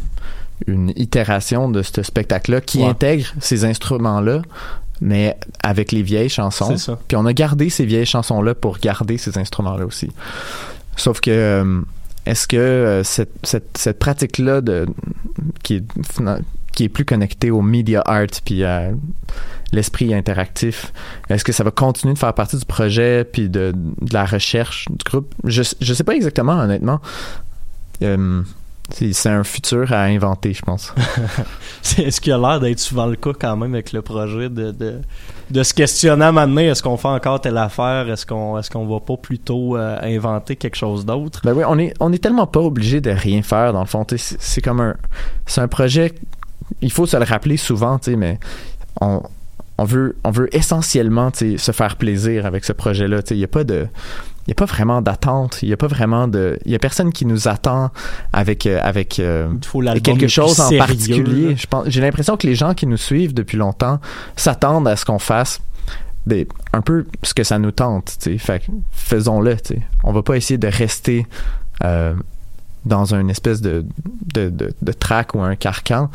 une 0.68 0.94
itération 0.96 1.70
de 1.70 1.82
ce 1.82 2.04
spectacle-là 2.04 2.62
qui 2.62 2.84
intègre 2.86 3.26
ces 3.40 3.66
instruments-là 3.66 4.44
mais 5.04 5.38
avec 5.62 5.92
les 5.92 6.02
vieilles 6.02 6.30
chansons. 6.30 6.76
Puis 7.08 7.18
on 7.18 7.26
a 7.26 7.34
gardé 7.34 7.70
ces 7.70 7.86
vieilles 7.86 8.06
chansons-là 8.06 8.56
pour 8.56 8.80
garder 8.80 9.18
ces 9.18 9.38
instruments-là 9.38 9.86
aussi. 9.86 10.10
Sauf 10.96 11.20
que 11.20 11.30
euh, 11.30 11.82
est-ce 12.26 12.48
que 12.48 12.56
euh, 12.56 13.04
cette, 13.04 13.34
cette, 13.44 13.78
cette 13.78 14.00
pratique-là 14.00 14.62
de 14.62 14.88
qui 15.62 15.76
est 15.76 15.84
qui 16.72 16.86
est 16.86 16.90
plus 16.90 17.06
connectée 17.06 17.52
au 17.52 17.62
media 17.62 18.02
art 18.04 18.26
puis 18.44 18.64
à 18.64 18.90
l'esprit 19.74 20.12
interactif, 20.14 20.92
est-ce 21.30 21.44
que 21.44 21.52
ça 21.52 21.64
va 21.64 21.70
continuer 21.70 22.16
de 22.16 22.20
faire 22.20 22.34
partie 22.34 22.58
du 22.58 22.66
projet 22.66 23.26
puis 23.26 23.48
de, 23.48 23.74
de 23.76 24.14
la 24.14 24.26
recherche 24.26 24.88
du 24.90 25.04
groupe? 25.04 25.36
Je 25.44 25.64
je 25.82 25.94
sais 25.94 26.04
pas 26.04 26.16
exactement 26.16 26.54
honnêtement. 26.54 27.02
Euh, 28.02 28.42
c'est 28.94 29.30
un 29.30 29.44
futur 29.44 29.92
à 29.92 30.04
inventer, 30.04 30.54
je 30.54 30.62
pense. 30.62 30.94
Est-ce 31.98 32.22
qu'il 32.22 32.32
a 32.32 32.38
l'air 32.38 32.60
d'être 32.60 32.80
souvent 32.80 33.08
le 33.08 33.16
cas 33.16 33.32
quand 33.40 33.58
même 33.58 33.74
avec 33.74 33.92
le 33.92 34.02
projet 34.02 34.50
de, 34.50 34.72
de, 34.72 35.02
de 35.50 35.64
se 35.64 35.74
questionner 35.74 36.26
à 36.26 36.30
un 36.30 36.58
est-ce 36.58 36.84
qu'on 36.84 36.98
fait 36.98 37.08
encore 37.08 37.42
telle 37.42 37.58
affaire? 37.58 38.10
Est-ce 38.10 38.26
qu'on 38.26 38.58
est-ce 38.58 38.70
qu'on 38.70 38.86
va 38.86 39.00
pas 39.00 39.18
plutôt 39.18 39.76
euh, 39.78 39.98
inventer 40.02 40.56
quelque 40.56 40.76
chose 40.76 41.06
d'autre? 41.06 41.42
Ben 41.44 41.54
oui, 41.54 41.64
on 41.68 41.78
est, 41.80 41.94
on 42.00 42.14
est 42.14 42.20
tellement 42.20 42.48
pas 42.48 42.62
obligé 42.62 43.02
de 43.02 43.10
rien 43.10 43.42
faire 43.42 43.74
dans 43.74 43.82
le 43.82 43.88
fond. 43.88 44.06
C'est 44.16 44.62
comme 44.62 44.80
un. 44.80 44.96
C'est 45.48 45.62
un 45.62 45.68
projet. 45.68 46.14
Il 46.82 46.92
faut 46.92 47.06
se 47.06 47.18
le 47.18 47.24
rappeler 47.24 47.58
souvent, 47.58 48.00
mais 48.08 48.40
on, 49.02 49.22
on 49.78 49.84
veut, 49.86 50.16
on 50.24 50.32
veut 50.32 50.56
essentiellement 50.56 51.32
se 51.34 51.72
faire 51.72 51.96
plaisir 51.98 52.46
avec 52.46 52.64
ce 52.64 52.74
projet-là. 52.74 53.22
Il 53.32 53.38
n'y 53.38 53.44
a 53.44 53.48
pas 53.48 53.64
de 53.64 53.88
il 54.46 54.50
n'y 54.50 54.54
a 54.54 54.56
pas 54.56 54.66
vraiment 54.66 55.02
d'attente, 55.02 55.60
il 55.62 55.68
n'y 55.68 55.74
a 55.74 55.78
pas 55.78 55.88
vraiment 55.88 56.28
de 56.28 56.60
il 56.66 56.72
y 56.72 56.76
a 56.76 56.80
personne 56.80 57.14
qui 57.14 57.26
nous 57.26 57.48
attend 57.48 57.92
avec 58.34 58.66
euh, 58.66 58.80
avec 58.84 59.20
euh, 59.20 59.50
quelque 60.04 60.28
chose 60.28 60.60
en 60.60 60.70
particulier. 60.78 61.56
Je 61.56 61.66
pense 61.66 61.88
j'ai 61.88 62.02
l'impression 62.02 62.36
que 62.36 62.46
les 62.46 62.56
gens 62.56 62.74
qui 62.74 62.86
nous 62.86 62.98
suivent 62.98 63.34
depuis 63.34 63.58
longtemps 63.58 64.00
s'attendent 64.36 64.88
à 64.88 64.98
ce 64.98 65.06
qu'on 65.06 65.20
fasse 65.20 65.62
des, 66.26 66.48
un 66.74 66.82
peu 66.82 67.06
ce 67.22 67.34
que 67.34 67.44
ça 67.44 67.60
nous 67.60 67.72
tente, 67.72 68.18
Fait 68.38 68.62
faisons-le, 68.92 69.58
tu 69.58 69.82
On 70.04 70.14
va 70.14 70.24
pas 70.24 70.36
essayer 70.36 70.58
de 70.58 70.68
rester 70.68 71.28
euh, 71.84 72.14
dans 72.86 73.14
une 73.14 73.30
espèce 73.30 73.62
de 73.62 73.86
de, 74.34 74.50
de, 74.50 74.74
de 74.82 74.92
track 74.92 75.36
ou 75.36 75.42
un 75.42 75.56
carcan. 75.56 76.10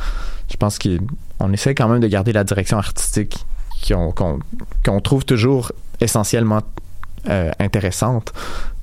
Je 0.51 0.57
pense 0.57 0.79
qu'on 0.79 1.53
essaie 1.53 1.75
quand 1.75 1.89
même 1.89 2.01
de 2.01 2.09
garder 2.09 2.33
la 2.33 2.45
direction 2.45 2.79
artistique 2.79 3.45
qu'on 3.87 5.01
trouve 5.01 5.25
toujours 5.25 5.73
essentiellement 6.01 6.63
euh, 7.29 7.51
intéressante, 7.59 8.33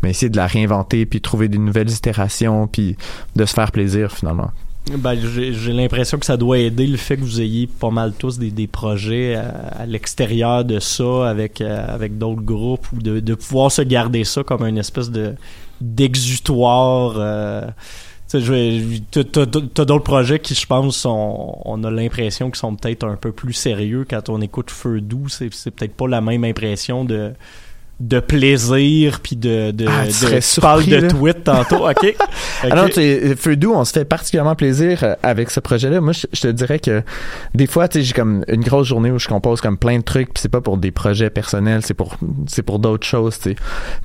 mais 0.01 0.12
essayer 0.12 0.29
de 0.29 0.38
la 0.38 0.47
réinventer, 0.47 1.05
puis 1.05 1.21
trouver 1.21 1.47
des 1.47 1.58
nouvelles 1.58 1.91
itérations, 1.91 2.67
puis 2.67 2.95
de 3.36 3.45
se 3.45 3.53
faire 3.53 3.71
plaisir 3.71 4.12
finalement. 4.12 4.51
Ben, 4.97 5.17
j'ai 5.19 5.73
l'impression 5.73 6.19
que 6.19 6.27
ça 6.27 6.38
doit 6.38 6.60
aider 6.60 6.86
le 6.86 6.97
fait 6.97 7.17
que 7.17 7.21
vous 7.21 7.41
ayez 7.41 7.65
pas 7.65 7.89
mal 7.89 8.13
tous 8.13 8.38
des, 8.38 8.51
des 8.51 8.67
projets 8.67 9.34
à, 9.36 9.84
l'extérieur 9.88 10.63
de 10.63 10.79
ça 10.79 11.27
avec 11.27 11.60
euh, 11.60 11.86
avec 11.88 12.19
d'autres 12.19 12.43
groupes 12.43 12.86
ou 12.93 13.01
de, 13.01 13.19
de, 13.19 13.34
pouvoir 13.34 13.71
se 13.71 13.81
garder 13.81 14.23
ça 14.23 14.43
comme 14.43 14.63
une 14.63 14.77
espèce 14.77 15.10
de 15.10 15.34
d'exutoire 15.81 17.15
euh, 17.17 17.62
T'as 18.27 19.86
d'autres 19.86 20.03
projets 20.03 20.39
qui, 20.39 20.55
je 20.55 20.65
pense, 20.65 21.05
on 21.05 21.84
a 21.84 21.91
l'impression 21.91 22.47
qu'ils 22.47 22.58
sont 22.58 22.75
peut-être 22.75 23.05
un 23.05 23.15
peu 23.15 23.31
plus 23.31 23.53
sérieux 23.53 24.05
quand 24.10 24.29
on 24.29 24.41
écoute 24.41 24.71
Feu 24.71 24.99
doux. 24.99 25.29
C'est 25.29 25.49
peut-être 25.49 25.93
pas 25.93 26.08
la 26.08 26.21
même 26.21 26.43
impression 26.43 27.05
de 27.05 27.34
de 28.01 28.19
plaisir 28.19 29.21
puis 29.21 29.36
de 29.38 29.71
de, 29.71 29.86
Ah, 29.88 30.03
tu 30.08 30.25
de- 30.25 30.60
parles 30.62 30.86
de 30.86 30.95
là. 30.97 31.08
tweet 31.08 31.43
tantôt 31.45 31.88
ok, 31.89 31.95
Ok. 32.03 32.15
Alors, 32.71 32.88
tu 32.88 32.95
sais, 32.95 33.36
Feu 33.38 33.55
doux, 33.55 33.73
on 33.73 33.86
se 33.86 33.93
fait 33.93 34.03
particulièrement 34.05 34.55
plaisir 34.55 35.03
euh, 35.03 35.15
avec 35.23 35.49
ce 35.49 35.60
projet-là. 35.62 36.01
Moi, 36.01 36.12
je, 36.13 36.27
je 36.34 36.41
te 36.41 36.47
dirais 36.49 36.79
que 36.79 37.03
des 37.53 37.67
fois, 37.67 37.88
tu 37.88 37.99
sais, 37.99 38.03
j'ai 38.03 38.13
comme 38.13 38.43
une 38.49 38.62
grosse 38.63 38.88
journée 38.88 39.12
où 39.12 39.19
je 39.19 39.27
compose 39.29 39.62
comme 39.62 39.77
plein 39.77 39.97
de 39.99 40.03
trucs, 40.03 40.34
puis 40.34 40.41
c'est 40.41 40.49
pas 40.49 40.60
pour 40.62 40.77
des 40.77 40.91
projets 40.91 41.29
personnels, 41.29 41.81
c'est 41.84 41.93
pour 41.93 42.17
c'est 42.47 42.63
pour 42.63 42.79
d'autres 42.79 43.08
choses, 43.08 43.38
tu 43.39 43.51
sais. 43.51 43.55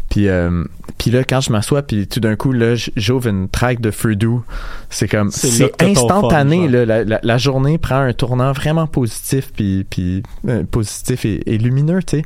Puis 0.09 0.29
euh, 0.29 0.63
puis 0.99 1.11
là, 1.11 1.25
quand 1.25 1.41
je 1.41 1.51
m'assois, 1.51 1.83
puis 1.83 2.07
tout 2.07 2.21
d'un 2.21 2.37
coup, 2.37 2.53
là, 2.53 2.75
j'ouvre 2.97 3.27
une 3.29 3.49
track 3.49 3.81
de 3.81 3.91
Feu 3.91 4.15
doux, 4.15 4.45
c'est 4.89 5.09
comme 5.09 5.31
C'est 5.33 5.59
là 5.59 5.69
instantané. 5.81 6.65
fun, 6.67 6.71
là, 6.71 6.85
la, 6.85 7.05
la- 7.05 7.21
la 7.23 7.39
journée 7.39 7.79
prend 7.79 7.99
un 8.01 8.13
tournant 8.13 8.53
vraiment 8.53 8.87
positif, 8.87 9.51
puis 9.53 9.85
puis 9.91 10.23
euh, 10.49 10.63
positif 10.71 11.25
et, 11.25 11.43
et 11.53 11.59
lumineux, 11.59 12.01
tu 12.05 12.19
sais. 12.19 12.23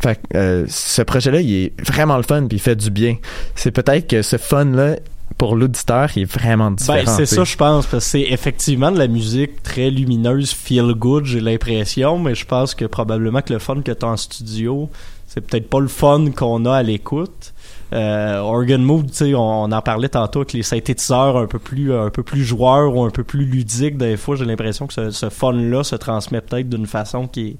Fait 0.00 0.16
que, 0.16 0.36
euh, 0.36 0.64
ce 0.68 1.02
projet-là, 1.02 1.40
il 1.40 1.54
est 1.54 1.72
vraiment 1.80 2.16
le 2.16 2.22
fun, 2.22 2.46
puis 2.46 2.58
il 2.58 2.60
fait 2.60 2.76
du 2.76 2.90
bien. 2.90 3.16
C'est 3.54 3.70
peut-être 3.70 4.06
que 4.06 4.22
ce 4.22 4.36
fun-là, 4.36 4.96
pour 5.36 5.56
l'auditeur, 5.56 6.10
il 6.16 6.22
est 6.22 6.32
vraiment 6.32 6.70
différent. 6.70 7.02
Ben, 7.04 7.12
c'est 7.16 7.26
ça, 7.26 7.44
je 7.44 7.56
pense, 7.56 7.86
parce 7.86 8.04
que 8.04 8.10
c'est 8.10 8.22
effectivement 8.22 8.90
de 8.90 8.98
la 8.98 9.08
musique 9.08 9.62
très 9.62 9.90
lumineuse, 9.90 10.52
feel 10.52 10.94
good, 10.94 11.24
j'ai 11.24 11.40
l'impression, 11.40 12.18
mais 12.18 12.34
je 12.34 12.44
pense 12.44 12.74
que 12.74 12.84
probablement 12.84 13.40
que 13.42 13.52
le 13.52 13.58
fun 13.58 13.82
que 13.82 13.92
tu 13.92 14.04
as 14.04 14.08
en 14.08 14.16
studio, 14.16 14.88
c'est 15.26 15.40
peut-être 15.40 15.68
pas 15.68 15.80
le 15.80 15.88
fun 15.88 16.30
qu'on 16.34 16.64
a 16.64 16.76
à 16.76 16.82
l'écoute. 16.82 17.52
Euh, 17.92 18.38
Organ 18.38 18.82
Mood, 18.82 19.06
tu 19.10 19.14
sais, 19.14 19.34
on, 19.34 19.62
on 19.64 19.72
en 19.72 19.80
parlait 19.80 20.08
tantôt 20.08 20.40
avec 20.40 20.52
les 20.52 20.62
synthétiseurs 20.62 21.38
un 21.38 21.46
peu 21.46 21.58
plus 21.58 21.94
un 21.94 22.10
peu 22.10 22.22
plus 22.22 22.44
joueurs 22.44 22.94
ou 22.94 23.02
un 23.02 23.10
peu 23.10 23.24
plus 23.24 23.46
ludiques. 23.46 23.96
Des 23.96 24.18
fois, 24.18 24.36
j'ai 24.36 24.44
l'impression 24.44 24.86
que 24.86 24.92
ce, 24.92 25.10
ce 25.10 25.30
fun-là 25.30 25.84
se 25.84 25.96
transmet 25.96 26.40
peut-être 26.42 26.68
d'une 26.68 26.86
façon 26.86 27.26
qui 27.26 27.46
est 27.48 27.56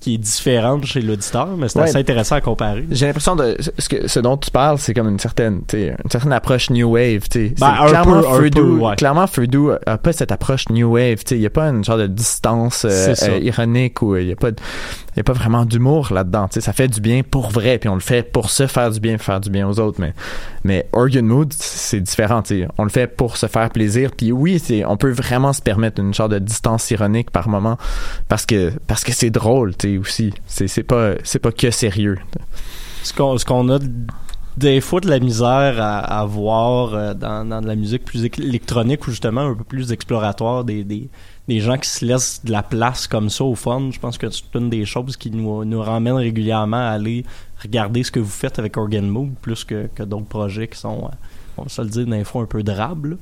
qui 0.00 0.14
est 0.14 0.18
différente 0.18 0.86
chez 0.86 1.02
l'auditeur, 1.02 1.48
mais 1.58 1.68
c'est 1.68 1.78
Ouais. 1.78 1.84
assez 1.84 1.98
intéressant 1.98 2.36
à 2.36 2.40
comparer. 2.40 2.86
J'ai 2.90 3.06
l'impression 3.06 3.36
de 3.36 3.56
ce, 3.78 3.88
que, 3.88 4.08
ce 4.08 4.18
dont 4.18 4.36
tu 4.38 4.50
parles, 4.50 4.78
c'est 4.78 4.94
comme 4.94 5.08
une 5.08 5.18
certaine, 5.18 5.60
une 5.74 6.10
certaine 6.10 6.32
approche 6.32 6.70
new 6.70 6.90
wave. 6.94 7.20
Ben, 7.34 7.52
un 7.60 7.86
clairement 7.88 8.20
peu, 8.22 8.28
un 8.28 8.32
Feu 8.36 8.40
peu, 8.42 8.50
Doux- 8.50 8.78
ouais. 8.86 8.96
Clairement, 8.96 9.26
Feu 9.26 9.46
Doux 9.46 9.72
a 9.86 9.98
pas 9.98 10.12
cette 10.12 10.32
approche 10.32 10.68
new 10.70 10.90
wave. 10.94 11.18
Il 11.30 11.36
y 11.40 11.46
a 11.46 11.50
pas 11.50 11.68
une 11.68 11.84
genre 11.84 11.98
de 11.98 12.06
distance 12.06 12.84
euh, 12.86 13.14
euh, 13.22 13.38
ironique 13.38 14.00
ou 14.02 14.16
il 14.16 14.28
y 14.28 14.32
a 14.32 14.36
pas, 14.36 14.50
de- 14.52 14.56
il 15.20 15.28
y 15.28 15.28
a 15.30 15.34
pas 15.34 15.38
vraiment 15.38 15.66
d'humour 15.66 16.14
là-dedans. 16.14 16.48
Ça 16.50 16.72
fait 16.72 16.88
du 16.88 17.02
bien 17.02 17.22
pour 17.22 17.50
vrai, 17.50 17.78
puis 17.78 17.90
on 17.90 17.94
le 17.94 18.00
fait 18.00 18.22
pour 18.22 18.48
se 18.48 18.66
faire 18.66 18.90
du 18.90 19.00
bien, 19.00 19.18
faire 19.18 19.38
du 19.38 19.50
bien 19.50 19.68
aux 19.68 19.78
autres. 19.78 20.00
Mais, 20.00 20.14
mais 20.64 20.88
Organ 20.92 21.26
Mood, 21.26 21.52
c'est 21.52 22.00
différent. 22.00 22.40
tu 22.40 22.62
sais. 22.62 22.68
On 22.78 22.84
le 22.84 22.88
fait 22.90 23.06
pour 23.06 23.36
se 23.36 23.46
faire 23.46 23.68
plaisir. 23.68 24.12
Puis 24.16 24.32
oui, 24.32 24.62
on 24.86 24.96
peut 24.96 25.10
vraiment 25.10 25.52
se 25.52 25.60
permettre 25.60 26.00
une 26.00 26.14
genre 26.14 26.30
de 26.30 26.38
distance 26.38 26.90
ironique 26.90 27.30
par 27.30 27.50
moment 27.50 27.76
parce 28.28 28.46
que 28.46 28.72
parce 28.86 29.04
que 29.04 29.12
c'est 29.12 29.28
drôle, 29.28 29.76
tu 29.76 29.94
sais 29.94 29.98
aussi. 29.98 30.32
C'est 30.46 30.82
pas 30.82 31.12
pas 31.42 31.52
que 31.52 31.70
sérieux. 31.70 32.18
ce 33.02 33.12
qu'on 33.12 33.68
a 33.68 33.78
des 34.56 34.80
fois 34.80 35.00
de 35.00 35.08
la 35.08 35.20
misère 35.20 35.76
à, 35.78 36.24
voir 36.24 36.94
euh, 36.94 37.14
dans, 37.14 37.62
de 37.62 37.66
la 37.66 37.76
musique 37.76 38.04
plus 38.04 38.24
électronique 38.24 39.06
ou 39.06 39.10
justement 39.10 39.42
un 39.42 39.54
peu 39.54 39.64
plus 39.64 39.92
exploratoire 39.92 40.64
des, 40.64 40.84
des, 40.84 41.08
des 41.50 41.58
gens 41.58 41.76
qui 41.76 41.88
se 41.88 42.04
laissent 42.04 42.44
de 42.44 42.52
la 42.52 42.62
place 42.62 43.08
comme 43.08 43.28
ça 43.28 43.42
au 43.42 43.56
fun. 43.56 43.90
Je 43.90 43.98
pense 43.98 44.16
que 44.18 44.30
c'est 44.30 44.54
une 44.54 44.70
des 44.70 44.84
choses 44.84 45.16
qui 45.16 45.32
nous, 45.32 45.64
nous 45.64 45.80
ramène 45.82 46.14
régulièrement 46.14 46.76
à 46.76 46.90
aller 46.90 47.24
regarder 47.60 48.04
ce 48.04 48.12
que 48.12 48.20
vous 48.20 48.30
faites 48.30 48.60
avec 48.60 48.76
Organ 48.76 49.34
plus 49.42 49.64
que, 49.64 49.88
que 49.92 50.04
d'autres 50.04 50.26
projets 50.26 50.68
qui 50.68 50.78
sont, 50.78 51.06
euh, 51.06 51.16
on 51.56 51.64
va 51.64 51.68
se 51.68 51.82
le 51.82 51.88
dire, 51.88 52.06
des 52.06 52.22
fois 52.22 52.42
un 52.42 52.46
peu 52.46 52.62
drables. 52.62 53.18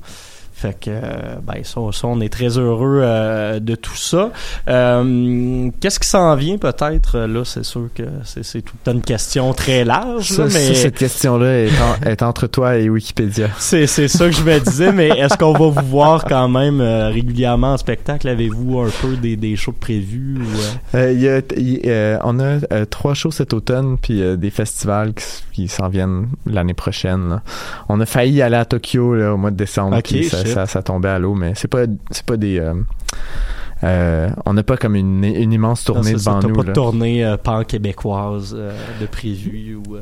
Fait 0.61 0.73
que, 0.77 0.89
euh, 0.89 1.01
ben, 1.41 1.63
ça, 1.63 1.79
ça, 1.93 2.07
on 2.07 2.19
est 2.19 2.27
très 2.27 2.57
heureux 2.57 2.99
euh, 3.01 3.59
de 3.61 3.75
tout 3.75 3.95
ça. 3.95 4.29
Euh, 4.67 5.69
Qu'est-ce 5.79 5.99
qui 5.99 6.07
s'en 6.09 6.35
vient 6.35 6.57
peut-être? 6.57 7.17
Là, 7.19 7.43
c'est 7.45 7.63
sûr 7.63 7.87
que 7.95 8.03
c'est 8.23 8.61
tout 8.61 8.75
une 8.91 9.01
question 9.01 9.53
très 9.53 9.85
large, 9.85 10.29
Ça, 10.33 10.43
là, 10.43 10.49
ça, 10.49 10.59
mais 10.59 10.75
cette 10.75 10.95
question-là 10.97 11.59
est, 11.65 11.69
en- 11.81 12.05
est 12.09 12.21
entre 12.23 12.47
toi 12.47 12.77
et 12.77 12.89
Wikipédia. 12.89 13.47
c'est 13.57 13.87
ça 13.87 14.25
que 14.25 14.31
je 14.33 14.43
me 14.43 14.59
disais. 14.59 14.91
Mais 14.91 15.07
est-ce 15.07 15.37
qu'on 15.37 15.53
va 15.53 15.67
vous 15.81 15.87
voir 15.87 16.25
quand 16.25 16.49
même 16.49 16.81
régulièrement 16.81 17.73
en 17.73 17.77
spectacle? 17.77 18.27
Avez-vous 18.27 18.79
un 18.79 18.89
peu 19.01 19.15
des, 19.15 19.35
des 19.37 19.55
shows 19.55 19.71
prévus? 19.79 20.39
Ou, 20.41 20.97
euh? 20.97 21.11
Y 21.13 21.27
a- 21.29 21.41
euh, 21.89 22.17
on 22.23 22.39
a 22.39 22.57
euh, 22.73 22.85
trois 22.85 23.13
shows 23.13 23.31
cet 23.31 23.53
automne, 23.53 23.97
puis 24.01 24.21
des 24.37 24.49
festivals 24.49 25.13
qui, 25.13 25.23
qui 25.53 25.67
s'en 25.69 25.87
viennent 25.87 26.27
l'année 26.45 26.73
prochaine. 26.73 27.29
là. 27.29 27.41
On 27.87 27.99
a 28.01 28.05
failli 28.05 28.41
aller 28.41 28.57
à 28.57 28.65
Tokyo 28.65 29.15
là, 29.15 29.33
au 29.33 29.37
mois 29.37 29.51
de 29.51 29.55
décembre, 29.55 29.95
ça. 30.23 30.43
Ça, 30.53 30.65
ça 30.65 30.81
tombait 30.83 31.09
à 31.09 31.19
l'eau, 31.19 31.35
mais 31.35 31.53
c'est 31.55 31.67
pas 31.67 31.85
c'est 32.11 32.25
pas 32.25 32.37
des 32.37 32.59
euh, 32.59 32.73
euh, 33.83 34.29
on 34.45 34.53
n'a 34.53 34.63
pas 34.63 34.75
comme 34.75 34.95
une, 34.95 35.23
une 35.23 35.53
immense 35.53 35.85
tournée 35.85 36.11
Non, 36.11 36.17
ça, 36.17 36.31
devant 36.31 36.39
t'as 36.41 36.47
nous. 36.49 36.55
pas 36.55 36.63
là. 36.63 36.67
de 36.69 36.73
tournée 36.73 37.25
euh, 37.25 37.37
pan-québécoise 37.37 38.53
euh, 38.57 38.73
de 38.99 39.05
prévu? 39.05 39.75
Ou, 39.77 39.97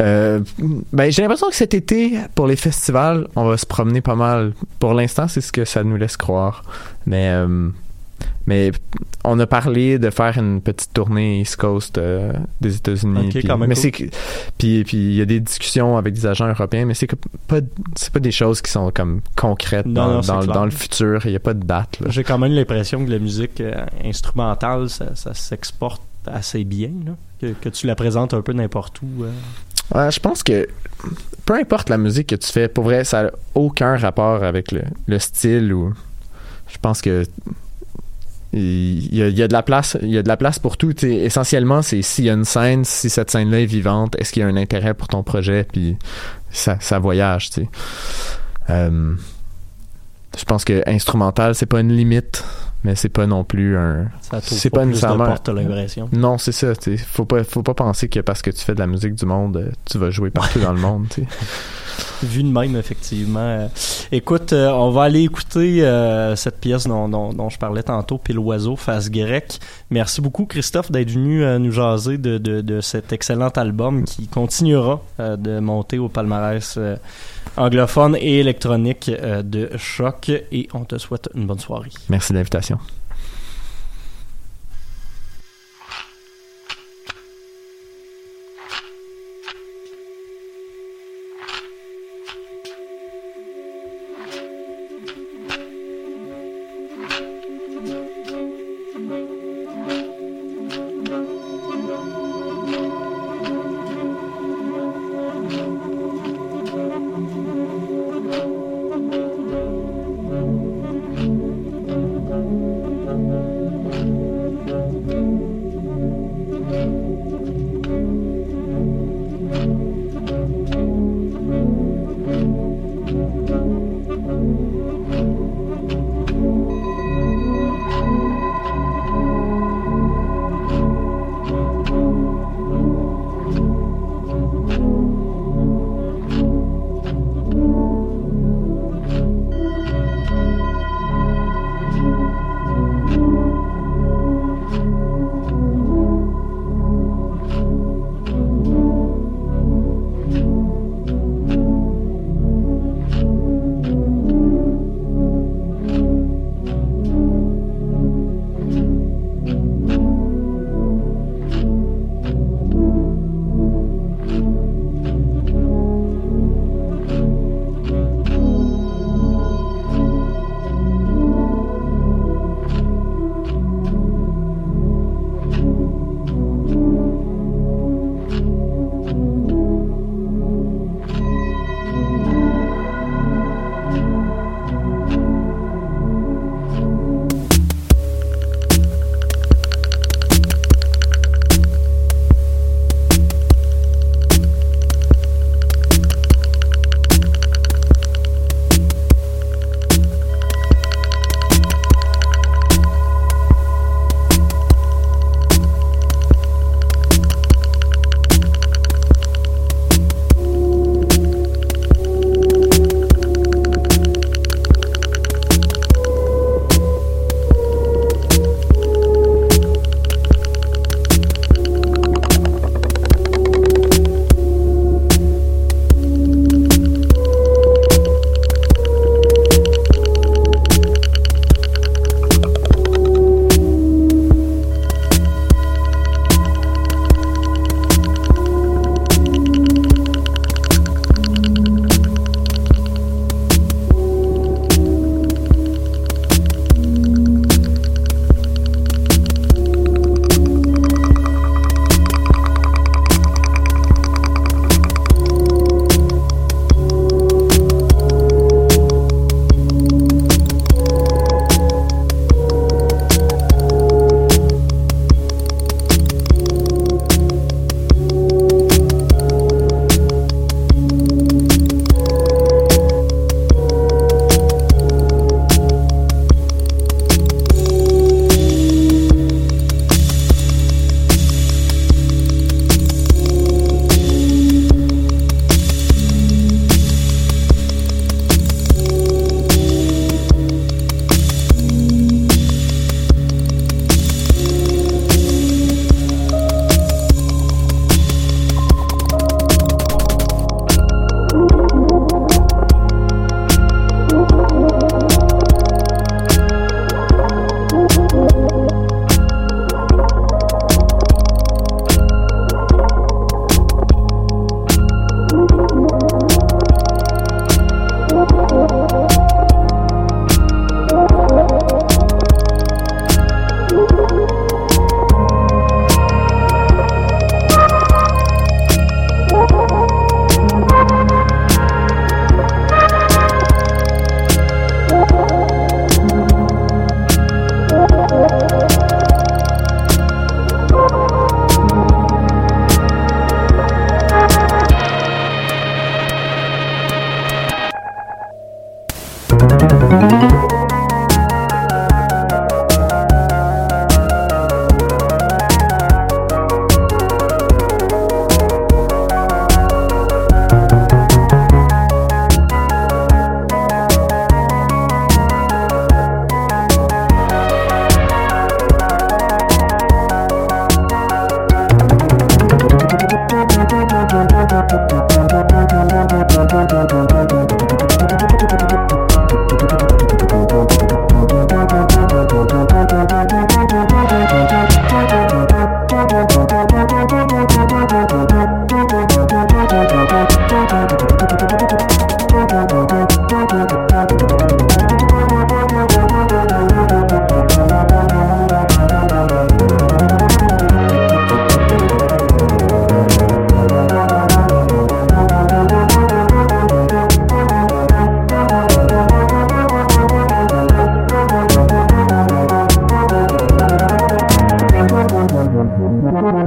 ben, 0.94 1.12
j'ai 1.12 1.22
l'impression 1.22 1.48
que 1.48 1.56
cet 1.56 1.74
été, 1.76 2.18
pour 2.34 2.48
les 2.48 2.56
festivals, 2.56 3.28
on 3.36 3.46
va 3.46 3.58
se 3.58 3.68
promener 3.68 4.02
pas 4.02 4.16
mal. 4.16 4.54
Pour 4.80 4.94
l'instant, 4.94 5.28
c'est 5.28 5.42
ce 5.42 5.52
que 5.52 5.64
ça 5.64 5.84
nous 5.84 5.96
laisse 5.96 6.18
croire. 6.18 6.64
Mais, 7.06 7.32
mais 8.48 8.72
on 9.24 9.40
a 9.40 9.46
parlé 9.46 10.00
de 10.00 10.10
faire 10.10 10.38
une 10.38 10.62
petite 10.62 10.94
tournée 10.94 11.42
East 11.42 11.58
Coast 11.58 11.98
euh, 11.98 12.34
des 12.62 12.78
États-Unis. 12.78 13.26
Ok, 13.28 13.30
puis- 13.30 13.44
quand 13.44 13.58
même 13.58 13.70
mais 13.70 13.76
cool. 13.76 13.82
c'est 13.84 13.92
que- 13.92 14.06
puis 14.58 14.84
puis 14.86 14.98
il 14.98 15.14
y 15.16 15.22
a 15.22 15.26
des 15.26 15.40
discussions 15.40 15.98
avec 15.98 16.14
des 16.16 16.26
agents 16.26 16.48
européens, 16.48 16.86
mais 16.86 16.94
c'est 16.96 17.08
pas 17.48 17.58
c'est 17.96 18.12
pas 18.12 18.20
des 18.20 18.32
choses 18.32 18.62
qui 18.62 18.72
sont 18.72 18.90
comme 18.92 19.22
concrètes 19.36 19.86
Non, 19.86 20.22
dans, 20.22 20.40
non, 20.40 20.46
dans, 20.46 20.66
le 20.66 20.72
futur. 20.72 21.26
Il 21.26 21.34
y 21.34 21.36
a 21.36 21.40
pas 21.40 21.54
de 21.54 21.64
date. 21.66 22.00
J'ai 22.08 22.24
quand 22.24 22.38
même 22.40 22.54
l'impression 22.54 23.06
que 23.06 23.12
la 23.12 23.20
musique 23.20 23.62
euh, 23.62 23.86
instrumentale, 24.04 24.90
ça, 24.90 25.16
ça 25.16 25.34
s'exporte 25.34 26.02
assez 26.26 26.64
bien. 26.64 26.90
là. 27.06 27.12
Que, 27.40 27.54
que 27.54 27.70
tu 27.70 27.86
la 27.86 27.96
présentes 27.96 28.34
un 28.34 28.42
peu 28.42 28.54
n'importe 28.54 29.02
où. 29.02 29.24
euh. 29.24 29.32
Ouais, 29.96 30.12
je 30.12 30.20
pense 30.20 30.42
que 30.44 30.68
peu 31.46 31.54
importe 31.56 31.90
la 31.90 31.98
musique 31.98 32.28
que 32.28 32.36
tu 32.36 32.52
fais, 32.52 32.68
pour 32.68 32.84
vrai, 32.86 33.04
ça 33.04 33.24
n'a 33.24 33.32
aucun 33.56 33.96
rapport 33.98 34.44
avec 34.44 34.72
le, 34.72 34.82
le 35.06 35.20
style 35.20 35.72
ou. 35.74 35.94
Je 36.68 36.78
pense 36.82 37.02
que 37.02 37.24
il 38.58 39.16
y, 39.16 39.22
a, 39.22 39.28
il 39.28 39.38
y 39.38 39.44
a 39.44 39.48
de 39.48 39.54
la 39.54 39.64
place, 39.64 39.98
il 40.02 40.10
y 40.10 40.18
a 40.18 40.24
de 40.24 40.28
la 40.28 40.38
place 40.38 40.60
pour 40.60 40.78
tout. 40.78 40.94
Essentiellement, 41.06 41.82
c'est 41.82 42.02
s'il 42.02 42.26
y 42.26 42.30
a 42.30 42.34
une 42.34 42.46
scène, 42.46 42.84
si 42.86 43.10
cette 43.10 43.32
scène-là 43.32 43.62
est 43.62 43.66
vivante, 43.66 44.16
est-ce 44.20 44.32
qu'il 44.34 44.42
y 44.42 44.46
a 44.46 44.48
un 44.48 44.58
intérêt 44.58 44.94
pour 44.94 45.08
ton 45.08 45.24
projet, 45.24 45.66
puis 45.72 45.98
ça, 46.52 46.78
ça 46.80 47.00
voyage. 47.00 47.50
Tu. 47.52 47.68
Euh, 48.70 49.14
je 50.38 50.44
pense 50.46 50.66
que 50.66 50.84
instrumental, 50.88 51.56
c'est 51.56 51.66
pas 51.66 51.80
une 51.80 51.92
limite, 51.94 52.44
mais 52.84 52.96
c'est 52.96 53.10
pas 53.10 53.26
non 53.26 53.44
plus 53.44 53.78
un. 53.78 54.08
C'est 54.42 54.70
pas 54.70 54.80
pas 54.82 54.86
nécessairement- 54.86 55.26
l'impression. 55.48 56.10
Non, 56.12 56.38
c'est 56.38 56.52
ça. 56.52 56.76
tu 56.76 56.98
sais. 56.98 57.04
Faut 57.04 57.26
pas, 57.26 57.44
faut 57.44 57.64
pas 57.64 57.74
penser 57.74 58.08
que 58.10 58.20
parce 58.20 58.42
que 58.42 58.52
tu 58.52 58.64
fais 58.64 58.74
de 58.76 58.80
la 58.80 58.88
musique 58.88 59.16
du 59.16 59.26
monde, 59.26 59.58
euh, 59.58 59.72
tu 59.86 59.98
vas 59.98 60.10
jouer 60.12 60.30
partout 60.30 60.60
dans 60.60 60.74
le 60.74 60.80
monde. 60.80 61.08
Vu 62.24 62.44
de 62.44 62.50
même, 62.50 62.76
effectivement. 62.76 63.40
Euh, 63.40 63.68
écoute, 64.12 64.54
euh, 64.54 64.70
on 64.72 64.92
va 64.92 65.04
aller 65.04 65.24
écouter 65.24 65.84
euh, 65.84 66.36
cette 66.36 66.60
pièce 66.60 66.88
dont, 66.88 67.50
je 67.50 67.58
parlais 67.58 67.84
tantôt, 67.84 68.18
Pile 68.18 68.40
Oiseau, 68.40 68.76
face 68.76 69.10
grecque. 69.10 69.60
Merci 69.90 70.22
beaucoup, 70.22 70.46
Christophe, 70.46 70.92
d'être 70.92 71.12
venu 71.12 71.44
nous 71.60 71.72
jaser 71.72 72.18
de, 72.18 72.38
de, 72.38 72.62
de 72.62 72.82
cet 72.82 73.14
excellent 73.14 73.50
album 73.50 74.04
qui 74.04 74.28
continuera 74.28 75.02
de 75.20 75.60
monter 75.60 75.98
au 76.00 76.10
palmarès 76.10 76.78
anglophone 77.56 78.16
et 78.20 78.40
électronique 78.40 79.10
de 79.10 79.70
Choc. 79.78 80.30
Et 80.30 80.68
on 80.74 80.84
te 80.86 80.98
souhaite 80.98 81.30
une 81.36 81.48
bonne 81.48 81.60
soirée. 81.60 81.90
Merci 82.10 82.34
de 82.34 82.38
l'invitation. 82.38 82.80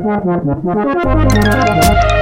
Thank 0.03 0.25
you. 2.15 2.20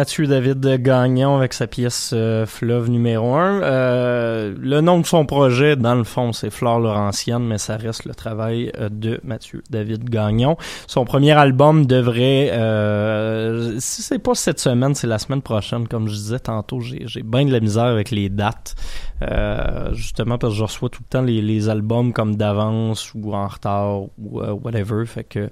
Mathieu 0.00 0.26
David 0.26 0.66
Gagnon 0.82 1.36
avec 1.36 1.52
sa 1.52 1.66
pièce 1.66 2.12
euh, 2.14 2.46
Fleuve 2.46 2.88
numéro 2.88 3.34
1. 3.34 3.60
Euh, 3.60 4.54
le 4.58 4.80
nom 4.80 4.98
de 4.98 5.04
son 5.04 5.26
projet, 5.26 5.76
dans 5.76 5.94
le 5.94 6.04
fond, 6.04 6.32
c'est 6.32 6.48
Flore 6.48 6.80
Laurentienne, 6.80 7.46
mais 7.46 7.58
ça 7.58 7.76
reste 7.76 8.06
le 8.06 8.14
travail 8.14 8.72
euh, 8.78 8.88
de 8.90 9.20
Mathieu 9.24 9.62
David 9.68 10.08
Gagnon. 10.08 10.56
Son 10.86 11.04
premier 11.04 11.32
album 11.32 11.84
devrait, 11.84 12.48
euh, 12.50 13.78
si 13.78 14.00
c'est 14.00 14.18
pas 14.18 14.34
cette 14.34 14.58
semaine, 14.58 14.94
c'est 14.94 15.06
la 15.06 15.18
semaine 15.18 15.42
prochaine, 15.42 15.86
comme 15.86 16.08
je 16.08 16.14
disais 16.14 16.38
tantôt, 16.38 16.80
j'ai, 16.80 17.22
bien 17.22 17.44
de 17.44 17.52
la 17.52 17.60
misère 17.60 17.84
avec 17.84 18.10
les 18.10 18.30
dates, 18.30 18.76
euh, 19.20 19.92
justement 19.92 20.38
parce 20.38 20.54
que 20.54 20.60
je 20.60 20.64
reçois 20.64 20.88
tout 20.88 21.02
le 21.02 21.10
temps 21.10 21.22
les, 21.22 21.42
les 21.42 21.68
albums 21.68 22.14
comme 22.14 22.36
d'avance 22.36 23.12
ou 23.14 23.34
en 23.34 23.46
retard 23.46 24.00
ou 24.00 24.40
whatever, 24.62 25.04
fait 25.04 25.24
que 25.24 25.50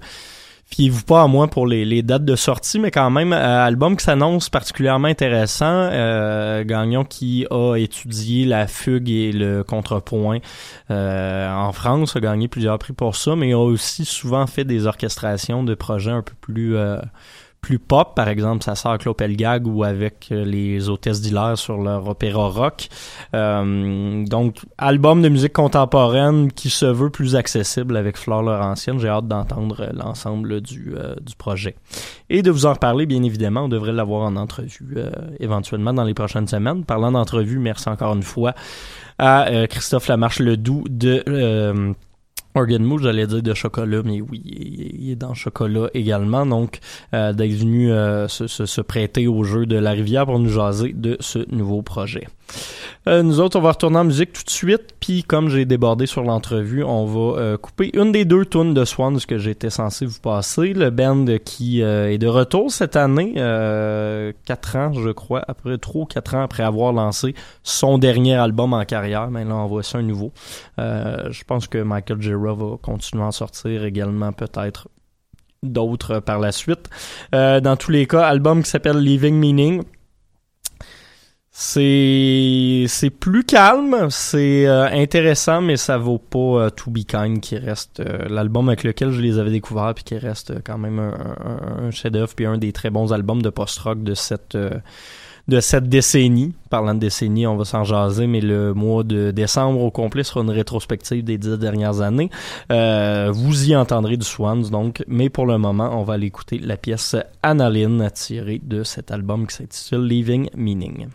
Fiez-vous 0.71 1.03
pas 1.05 1.23
à 1.23 1.27
moi 1.27 1.49
pour 1.49 1.67
les, 1.67 1.87
les, 1.87 2.03
dates 2.03 2.27
de 2.27 2.37
sortie, 2.37 2.79
mais 2.79 2.91
quand 2.91 3.09
même, 3.09 3.33
euh, 3.33 3.65
album 3.65 3.97
qui 3.97 4.05
s'annonce 4.05 4.51
particulièrement 4.51 5.09
intéressant. 5.09 5.65
Euh, 5.67 6.63
Gagnon 6.63 7.05
qui 7.05 7.47
a 7.51 7.77
étudié 7.77 8.45
la 8.45 8.67
fugue 8.67 9.09
et 9.09 9.33
le 9.33 9.65
contrepoint 9.65 10.41
euh, 10.91 11.51
en 11.51 11.73
France, 11.73 12.17
a 12.17 12.21
gagné 12.21 12.49
plusieurs 12.49 12.79
prix 12.79 12.93
pour 12.93 13.17
ça, 13.17 13.35
mais 13.35 13.53
a 13.53 13.59
aussi 13.59 14.05
souvent 14.05 14.47
fait 14.47 14.65
des 14.65 14.87
orchestrations 14.87 15.65
de 15.65 15.75
projets 15.75 16.11
un 16.11 16.23
peu 16.23 16.35
plus 16.39 16.77
euh, 16.77 16.99
plus 17.61 17.79
pop, 17.79 18.15
par 18.15 18.29
exemple, 18.29 18.63
ça 18.65 18.75
sort 18.75 18.93
avec 18.93 19.05
l'Opelgag 19.05 19.67
ou 19.67 19.85
avec 19.85 20.29
euh, 20.31 20.45
les 20.45 20.89
hôtesses 20.89 21.21
d'Hilaire 21.21 21.59
sur 21.59 21.79
leur 21.79 22.07
opéra 22.09 22.49
rock. 22.49 22.89
Euh, 23.35 24.25
donc, 24.25 24.57
album 24.79 25.23
de 25.23 25.29
musique 25.29 25.53
contemporaine 25.53 26.53
qui 26.53 26.71
se 26.71 26.87
veut 26.87 27.11
plus 27.11 27.37
accessible 27.37 27.97
avec 27.97 28.17
Flore 28.17 28.43
Laurentienne. 28.43 28.99
J'ai 28.99 29.09
hâte 29.09 29.27
d'entendre 29.27 29.91
l'ensemble 29.93 30.61
du, 30.61 30.95
euh, 30.97 31.15
du 31.21 31.35
projet. 31.37 31.75
Et 32.31 32.43
de 32.43 32.51
vous 32.51 32.67
en 32.67 32.75
reparler, 32.75 33.07
bien 33.07 33.23
évidemment. 33.23 33.65
On 33.65 33.69
devrait 33.69 33.93
l'avoir 33.93 34.23
en 34.23 34.37
entrevue 34.37 34.95
euh, 34.97 35.11
éventuellement 35.41 35.93
dans 35.93 36.05
les 36.05 36.15
prochaines 36.15 36.49
semaines. 36.49 36.85
Parlant 36.85 37.13
d'entrevue, 37.13 37.59
merci 37.59 37.89
encore 37.89 38.15
une 38.15 38.23
fois 38.23 38.55
à 39.19 39.49
euh, 39.49 39.67
Christophe 39.67 40.07
Lamarche-Ledoux 40.07 40.85
de 40.89 41.25
Organ 42.55 42.83
Mood, 42.83 43.03
j'allais 43.03 43.27
dire 43.27 43.43
de 43.43 43.55
chocolat, 43.55 44.03
mais 44.05 44.21
oui, 44.21 44.43
il 44.45 45.11
est 45.11 45.17
dans 45.17 45.35
chocolat 45.35 45.89
également. 45.95 46.47
Donc, 46.47 46.81
euh, 47.15 47.33
d'être 47.33 47.53
venu 47.53 47.93
euh, 47.93 48.27
se, 48.29 48.47
se, 48.47 48.67
se, 48.67 48.81
prêter 48.81 49.27
au 49.27 49.45
jeu 49.45 49.67
de 49.67 49.77
la 49.77 49.93
rivière 49.93 50.27
pour 50.27 50.39
nous 50.39 50.49
jaser 50.49 50.93
de 50.93 51.17
ce 51.21 51.39
nouveau 51.55 51.83
projet. 51.83 52.27
Euh, 53.07 53.23
nous 53.23 53.41
autres, 53.41 53.59
on 53.59 53.63
va 53.63 53.73
retourner 53.73 53.99
en 53.99 54.05
musique 54.05 54.33
tout 54.33 54.45
de 54.45 54.51
suite. 54.51 54.95
Puis, 55.01 55.23
comme 55.23 55.49
j'ai 55.49 55.65
débordé 55.65 56.07
sur 56.07 56.23
l'entrevue, 56.23 56.85
on 56.85 57.07
va 57.07 57.41
euh, 57.41 57.57
couper 57.57 57.91
une 57.95 58.13
des 58.13 58.25
deux 58.25 58.45
tunes 58.45 58.75
de 58.75 58.85
Swans 58.85 59.19
que 59.27 59.39
j'étais 59.39 59.71
censé 59.71 60.05
vous 60.05 60.21
passer. 60.21 60.75
Le 60.75 60.91
band 60.91 61.25
qui 61.45 61.83
euh, 61.83 62.11
est 62.11 62.19
de 62.19 62.27
retour 62.27 62.71
cette 62.71 62.97
année, 62.97 63.35
quatre 64.45 64.77
ans, 64.77 64.93
je 64.93 65.11
crois, 65.11 65.43
après 65.49 65.79
trop 65.79 66.05
quatre 66.07 66.35
ans 66.35 66.43
après 66.43 66.63
avoir 66.63 66.93
lancé 66.93 67.35
son 67.63 67.99
dernier 67.99 68.35
album 68.35 68.75
en 68.75 68.85
carrière. 68.85 69.31
Mais 69.31 69.45
là, 69.45 69.55
on 69.55 69.67
voit 69.67 69.83
ça 69.83 69.99
un 69.99 70.03
nouveau. 70.03 70.33
je 70.77 71.45
pense 71.45 71.67
que 71.67 71.79
Michael 71.79 72.21
Gira 72.21 72.55
va 72.55 72.77
continuer 72.81 73.23
à 73.23 73.29
en 73.29 73.33
sortir 73.33 73.85
également, 73.85 74.33
peut-être 74.33 74.89
d'autres 75.63 76.21
par 76.21 76.39
la 76.39 76.53
suite. 76.53 76.89
dans 77.33 77.77
tous 77.79 77.91
les 77.91 78.07
cas, 78.07 78.27
album 78.27 78.63
qui 78.63 78.71
s'appelle 78.71 78.99
Living 78.99 79.35
Meaning. 79.37 79.83
C'est 81.61 82.85
c'est 82.87 83.11
plus 83.11 83.43
calme, 83.43 84.07
c'est 84.11 84.65
euh, 84.69 84.87
intéressant, 84.93 85.61
mais 85.61 85.77
ça 85.77 85.99
vaut 85.99 86.21
pas 86.21 86.39
euh, 86.39 86.71
To 86.71 86.93
Be 86.93 86.99
Kind 87.05 87.41
qui 87.41 87.59
reste 87.59 87.99
euh, 87.99 88.29
l'album 88.29 88.69
avec 88.69 88.85
lequel 88.85 89.11
je 89.11 89.21
les 89.21 89.41
avais 89.41 89.51
découverts 89.51 89.93
puis 89.93 90.05
qui 90.05 90.17
reste 90.17 90.63
quand 90.65 90.79
même 90.79 91.01
un, 91.01 91.15
un, 91.45 91.87
un 91.87 91.91
chef-d'œuvre 91.91 92.33
puis 92.37 92.47
un 92.47 92.59
des 92.59 92.71
très 92.73 92.91
bons 92.91 93.13
albums 93.13 93.43
de 93.43 93.51
post-rock 93.51 94.05
de 94.05 94.15
cette 94.15 94.57
de 94.57 95.61
cette 95.61 95.89
décennie. 95.89 96.55
Parlant 96.71 96.95
de 96.95 97.01
décennie, 97.01 97.45
on 97.49 97.57
va 97.57 97.65
s'en 97.65 97.83
jaser, 97.83 98.29
mais 98.29 98.41
le 98.41 98.73
mois 98.73 99.03
de 99.03 99.33
décembre 99.33 99.81
au 99.81 99.91
complet 99.91 100.23
sera 100.23 100.43
une 100.43 100.51
rétrospective 100.51 101.25
des 101.25 101.39
dix 101.39 101.59
dernières 101.59 102.03
années. 102.03 102.31
vous 102.71 103.69
y 103.69 103.75
entendrez 103.75 104.17
du 104.17 104.25
Swans, 104.25 104.71
donc, 104.71 105.03
mais 105.09 105.29
pour 105.29 105.47
le 105.47 105.59
moment, 105.59 105.91
on 105.99 106.05
va 106.05 106.15
aller 106.15 106.29
écouter 106.29 106.61
la 106.61 106.77
pièce 106.77 107.17
Analine 107.43 108.09
tirée 108.15 108.61
de 108.63 108.85
cet 108.85 109.11
album 109.11 109.49
qui 109.49 109.57
s'intitule 109.57 110.07
Leaving 110.07 110.51
Meaning. 110.55 111.09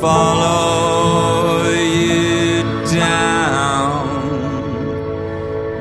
follow 0.00 1.70
you 1.70 2.62
down 2.86 4.06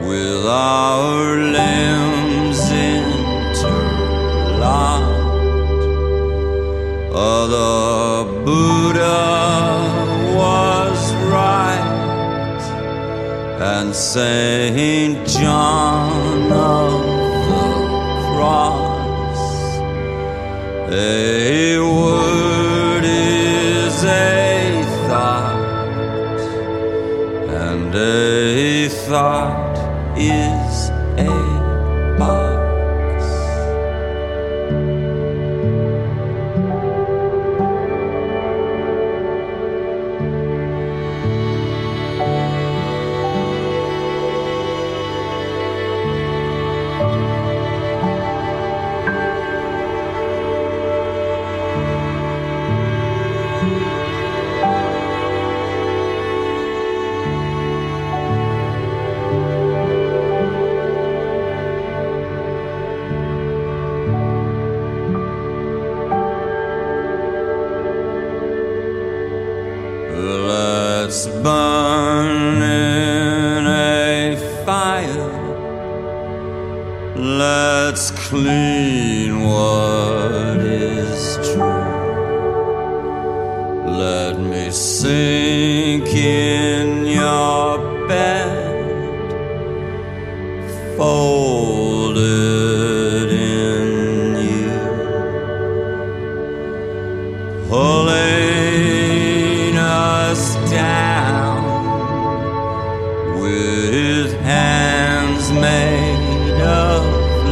with 0.07 0.45
our 0.45 1.37
limbs 1.37 2.71
the 7.47 8.41
Buddha 8.43 9.19
was 10.35 11.13
right, 11.31 12.61
and 13.61 13.95
Saint 13.95 15.27
John. 15.27 15.76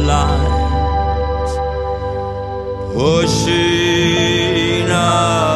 lines 0.04 1.52
pushing 2.94 4.90
up. 4.90 5.55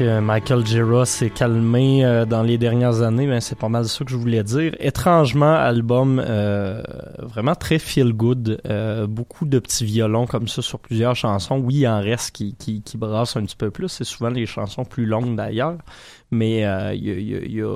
Michael 0.00 0.66
Gira 0.66 1.04
s'est 1.06 1.30
calmé 1.30 2.04
euh, 2.04 2.24
dans 2.24 2.42
les 2.42 2.58
dernières 2.58 3.02
années, 3.02 3.26
ben 3.26 3.40
c'est 3.40 3.58
pas 3.58 3.68
mal 3.68 3.86
ça 3.86 4.04
que 4.04 4.10
je 4.10 4.16
voulais 4.16 4.42
dire. 4.42 4.74
Étrangement, 4.80 5.54
album 5.54 6.22
euh, 6.24 6.82
vraiment 7.18 7.54
très 7.54 7.78
feel 7.78 8.12
good, 8.12 8.60
euh, 8.66 9.06
beaucoup 9.06 9.44
de 9.46 9.58
petits 9.58 9.84
violons 9.84 10.26
comme 10.26 10.48
ça 10.48 10.62
sur 10.62 10.78
plusieurs 10.78 11.14
chansons. 11.16 11.58
Oui, 11.58 11.74
il 11.76 11.88
en 11.88 12.00
reste 12.00 12.34
qui, 12.34 12.54
qui, 12.54 12.82
qui 12.82 12.96
brassent 12.96 13.36
un 13.36 13.44
petit 13.44 13.56
peu 13.56 13.70
plus. 13.70 13.88
C'est 13.88 14.04
souvent 14.04 14.30
les 14.30 14.46
chansons 14.46 14.84
plus 14.84 15.06
longues 15.06 15.36
d'ailleurs, 15.36 15.76
mais 16.30 16.60
il 16.94 17.52
y 17.52 17.62
a- 17.62 17.66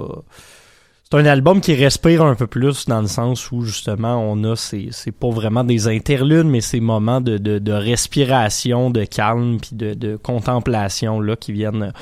c'est 1.15 1.21
un 1.21 1.27
album 1.27 1.61
qui 1.61 1.75
respire 1.75 2.23
un 2.23 2.35
peu 2.35 2.49
plus 2.49 2.87
dans 2.87 3.01
le 3.01 3.07
sens 3.07 3.53
où 3.53 3.61
justement 3.61 4.17
on 4.17 4.43
a 4.43 4.57
ces 4.57 4.89
c'est 4.91 5.13
pas 5.13 5.31
vraiment 5.31 5.63
des 5.63 5.87
interludes 5.87 6.47
mais 6.47 6.61
ces 6.61 6.81
moments 6.81 7.21
de, 7.21 7.39
de, 7.39 7.61
de 7.61 7.71
respiration 7.71 8.91
de 8.91 9.05
calme 9.05 9.59
puis 9.61 9.77
de, 9.77 9.95
de 9.95 10.17
contemplation 10.17 11.21
là 11.21 11.37
qui 11.37 11.53
viennent 11.53 11.93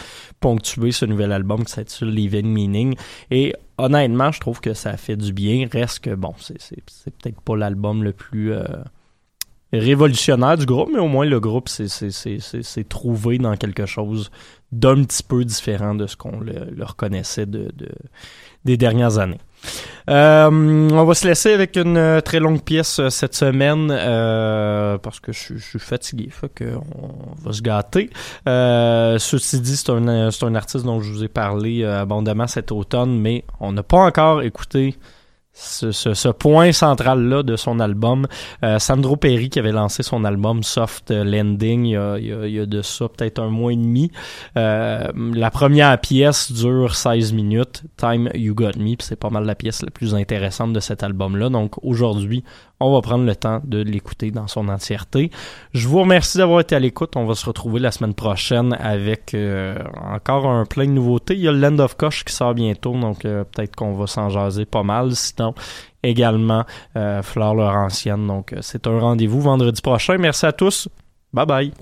ponctuer 0.41 0.93
ce 0.93 1.05
nouvel 1.05 1.31
album 1.33 1.63
qui 1.63 1.73
s'intitule 1.73 2.09
Living 2.09 2.47
Meaning. 2.47 2.95
Et 3.31 3.55
honnêtement 3.77 4.33
je 4.33 4.41
trouve 4.41 4.61
que 4.61 4.73
ça 4.73 4.97
fait 4.97 5.17
du 5.17 5.35
bien. 5.35 5.69
Reste 5.71 5.99
que 5.99 6.15
bon 6.15 6.33
c'est 6.39 6.59
c'est 6.59 6.83
c'est 6.87 7.15
peut-être 7.15 7.43
pas 7.43 7.55
l'album 7.55 8.03
le 8.03 8.15
plus 8.15 8.55
euh, 8.55 8.65
révolutionnaire 9.75 10.57
du 10.57 10.65
groupe 10.65 10.89
mais 10.91 11.01
au 11.01 11.09
moins 11.09 11.27
le 11.27 11.39
groupe 11.39 11.69
s'est 11.69 11.89
c'est 11.89 12.11
c'est 12.11 12.39
c'est 12.39 12.63
c'est 12.63 12.89
trouvé 12.89 13.37
dans 13.37 13.57
quelque 13.57 13.85
chose 13.85 14.31
d'un 14.71 15.05
petit 15.05 15.23
peu 15.23 15.45
différent 15.45 15.95
de 15.95 16.07
ce 16.07 16.17
qu'on 16.17 16.41
le, 16.41 16.71
le 16.75 16.85
reconnaissait 16.85 17.45
de, 17.45 17.71
de 17.77 17.91
des 18.65 18.77
dernières 18.77 19.19
années. 19.19 19.41
Euh, 20.11 20.51
on 20.51 21.05
va 21.05 21.15
se 21.15 21.27
laisser 21.29 21.53
avec 21.53 21.77
une 21.77 21.97
euh, 21.97 22.21
très 22.21 22.41
longue 22.41 22.61
pièce 22.63 22.99
euh, 22.99 23.09
cette 23.11 23.37
semaine 23.37 23.89
euh, 23.93 24.99
parce 24.99 25.21
que 25.21 25.31
je, 25.33 25.57
suis- 25.59 25.79
fatigué, 25.79 26.29
fait 26.31 26.51
on 26.75 27.35
va 27.45 27.53
se 27.53 27.63
gâter. 27.63 28.11
Euh, 28.49 29.19
ceci 29.21 29.61
dit, 29.61 29.77
c'est 29.77 29.91
un, 29.91 30.09
un 30.09 30.55
artiste 30.57 30.85
dont 30.85 31.01
je 31.01 31.13
vous 31.13 31.23
ai 31.23 31.29
parlé 31.29 31.85
abondamment 31.85 32.49
cet 32.49 32.73
automne, 32.73 33.17
mais 33.21 33.45
on 33.61 33.71
n'a 33.73 33.85
pas 33.85 33.99
encore 33.99 34.43
écouté 34.43 34.97
ce, 35.55 35.93
ce, 35.93 36.15
ce 36.15 36.29
point 36.29 36.73
central-là 36.73 37.43
de 37.43 37.57
son 37.57 37.79
album. 37.79 38.27
Euh, 38.65 38.79
Sandro 38.79 39.17
Perry 39.17 39.51
qui 39.51 39.59
avait 39.59 39.73
lancé 39.73 40.03
son 40.03 40.25
album 40.25 40.63
Soft 40.63 41.11
Landing 41.11 41.85
il 41.85 41.91
y 41.91 41.97
a, 41.97 42.19
il 42.19 42.27
y 42.27 42.33
a- 42.33 42.47
il 42.47 42.55
y 42.55 42.59
a 42.59 42.67
de 42.67 42.81
ça 42.83 43.07
peut-être 43.09 43.39
un 43.39 43.49
mois 43.51 43.73
et 43.73 43.77
demi. 43.77 44.11
Euh, 44.57 45.09
la 45.35 45.51
première 45.51 45.99
pièce 46.01 46.51
dure 46.53 46.95
16 46.95 47.33
minutes, 47.33 47.83
Time 47.97 48.31
You 48.35 48.55
Got 48.55 48.79
Me, 48.79 48.95
c'est 49.01 49.17
pas 49.17 49.31
mal 49.31 49.45
la 49.45 49.55
pièce 49.55 49.83
la 49.83 49.91
plus 49.91 50.15
intéressante 50.15 50.73
de 50.73 50.81
cet 50.81 51.03
album-là. 51.03 51.49
Donc 51.51 51.75
aujourd'hui, 51.85 52.45
on 52.83 52.93
va 52.93 53.01
prendre 53.01 53.25
le 53.25 53.37
temps 53.37 53.61
de 53.65 53.79
l'écouter 53.83 54.31
dans 54.31 54.47
son 54.47 54.69
entièreté. 54.69 55.31
Je 55.75 55.89
vous 55.89 56.01
remercie 56.01 56.39
d'avoir 56.39 56.61
été 56.61 56.75
à 56.75 56.79
l'écoute. 56.79 57.17
On 57.17 57.25
va 57.25 57.35
se 57.35 57.47
retrouver 57.47 57.81
la 57.81 57.91
semaine 57.91 58.15
prochaine 58.15 58.77
avec 58.79 59.35
euh, 59.35 59.79
encore 60.03 60.47
un 60.47 60.65
plein 60.65 60.87
de 60.87 60.93
nouveautés. 60.93 61.35
Il 61.35 61.41
y 61.41 61.49
a 61.49 61.53
le 61.53 61.59
Land 61.59 61.79
of 61.79 61.97
Koch 61.97 62.25
qui 62.25 62.33
sort 62.33 62.55
bientôt, 62.55 62.93
donc 62.99 63.25
euh, 63.25 63.45
peut-être 63.45 63.77
qu'on 63.77 63.95
va 63.95 64.07
s'en 64.07 64.29
jaser 64.29 64.65
pas 64.65 64.83
mal. 64.83 65.15
Sinon, 65.15 65.55
également 66.03 66.65
euh, 66.97 67.23
Fleur 67.23 67.55
Laurentienne. 67.55 68.27
Donc 68.27 68.53
euh, 68.53 68.59
c'est 68.61 68.87
un 68.87 68.99
rendez-vous 68.99 69.41
vendredi 69.41 69.81
prochain. 69.81 70.19
Merci 70.19 70.47
à 70.47 70.53
tous. 70.53 70.89
Bye 71.33 71.47
bye. 71.47 71.73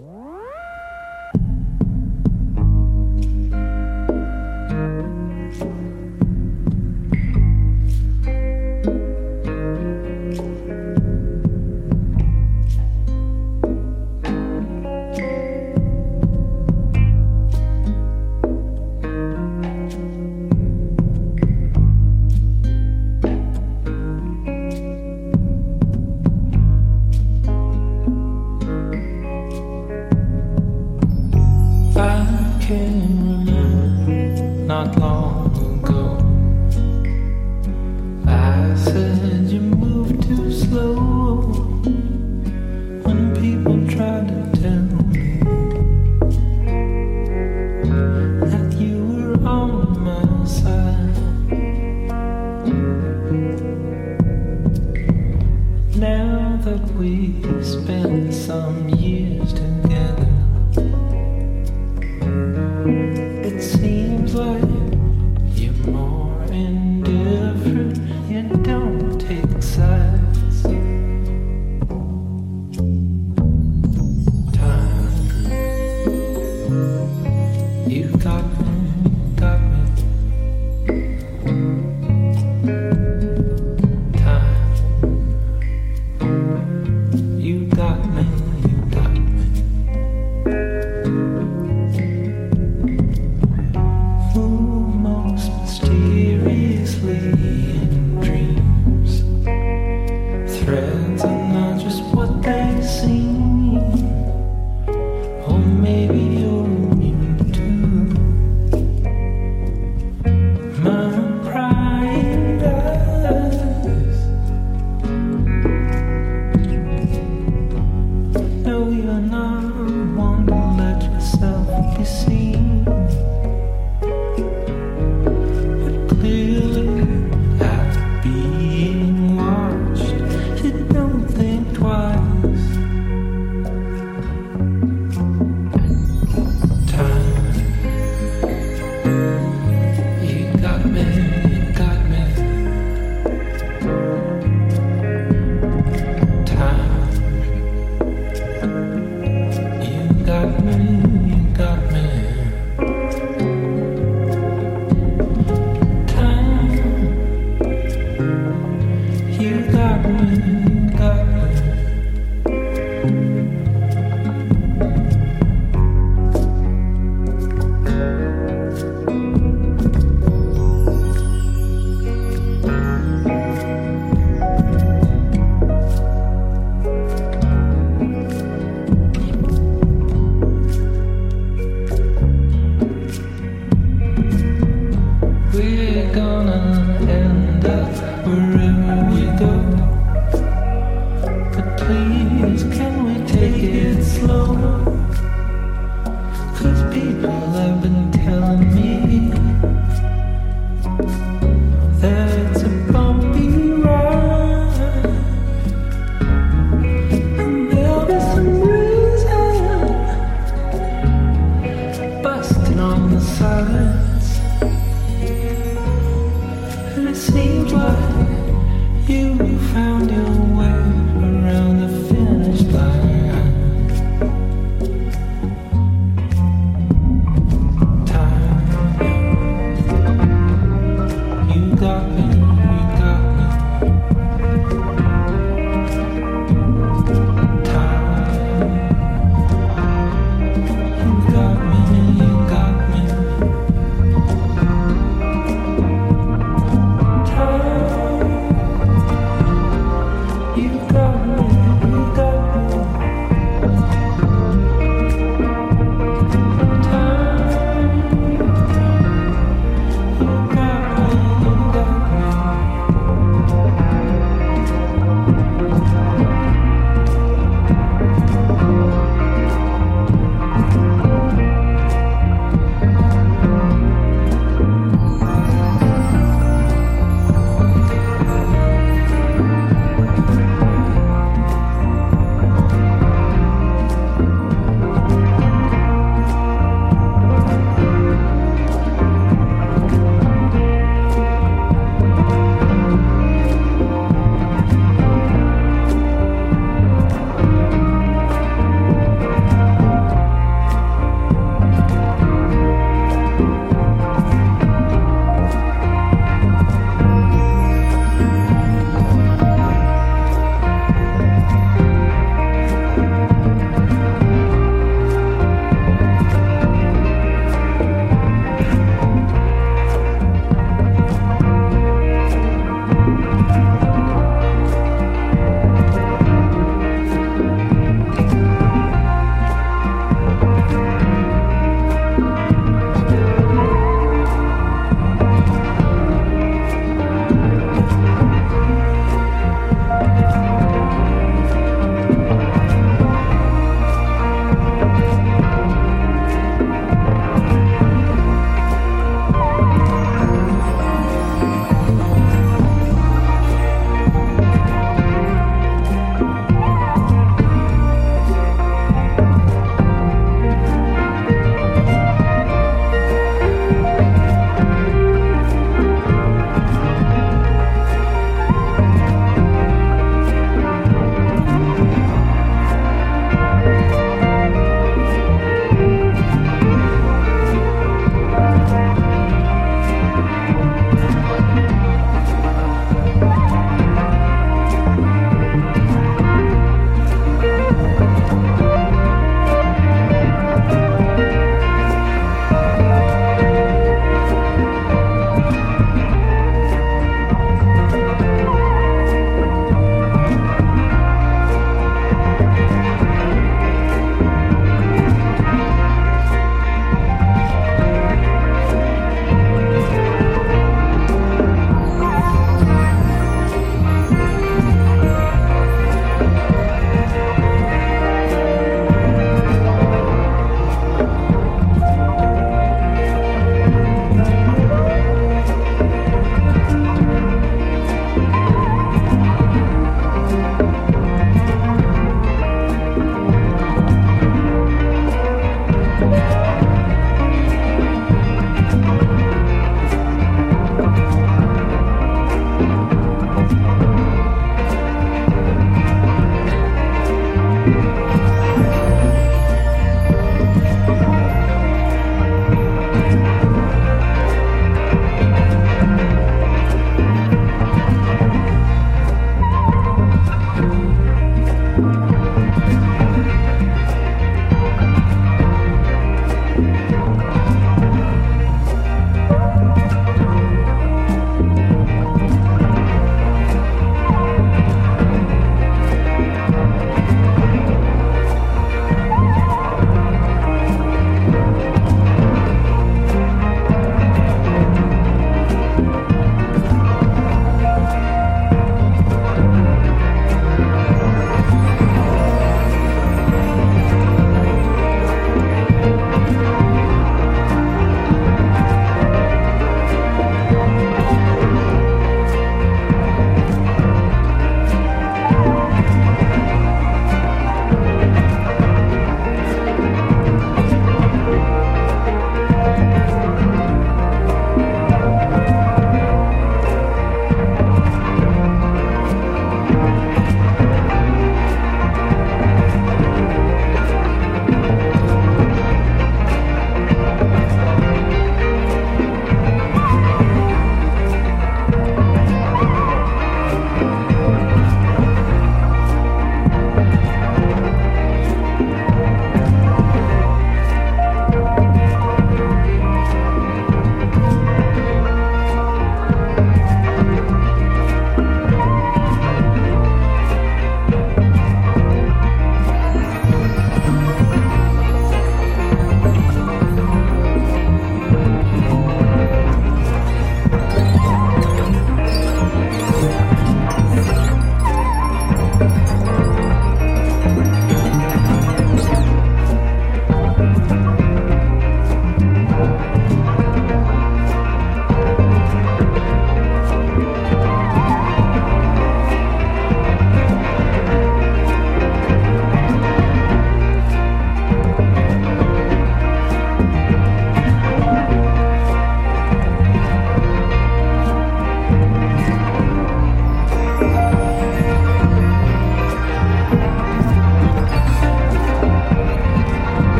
Got 150.51 150.64
me, 150.64 151.53
got 151.55 151.92
me. 151.92 152.19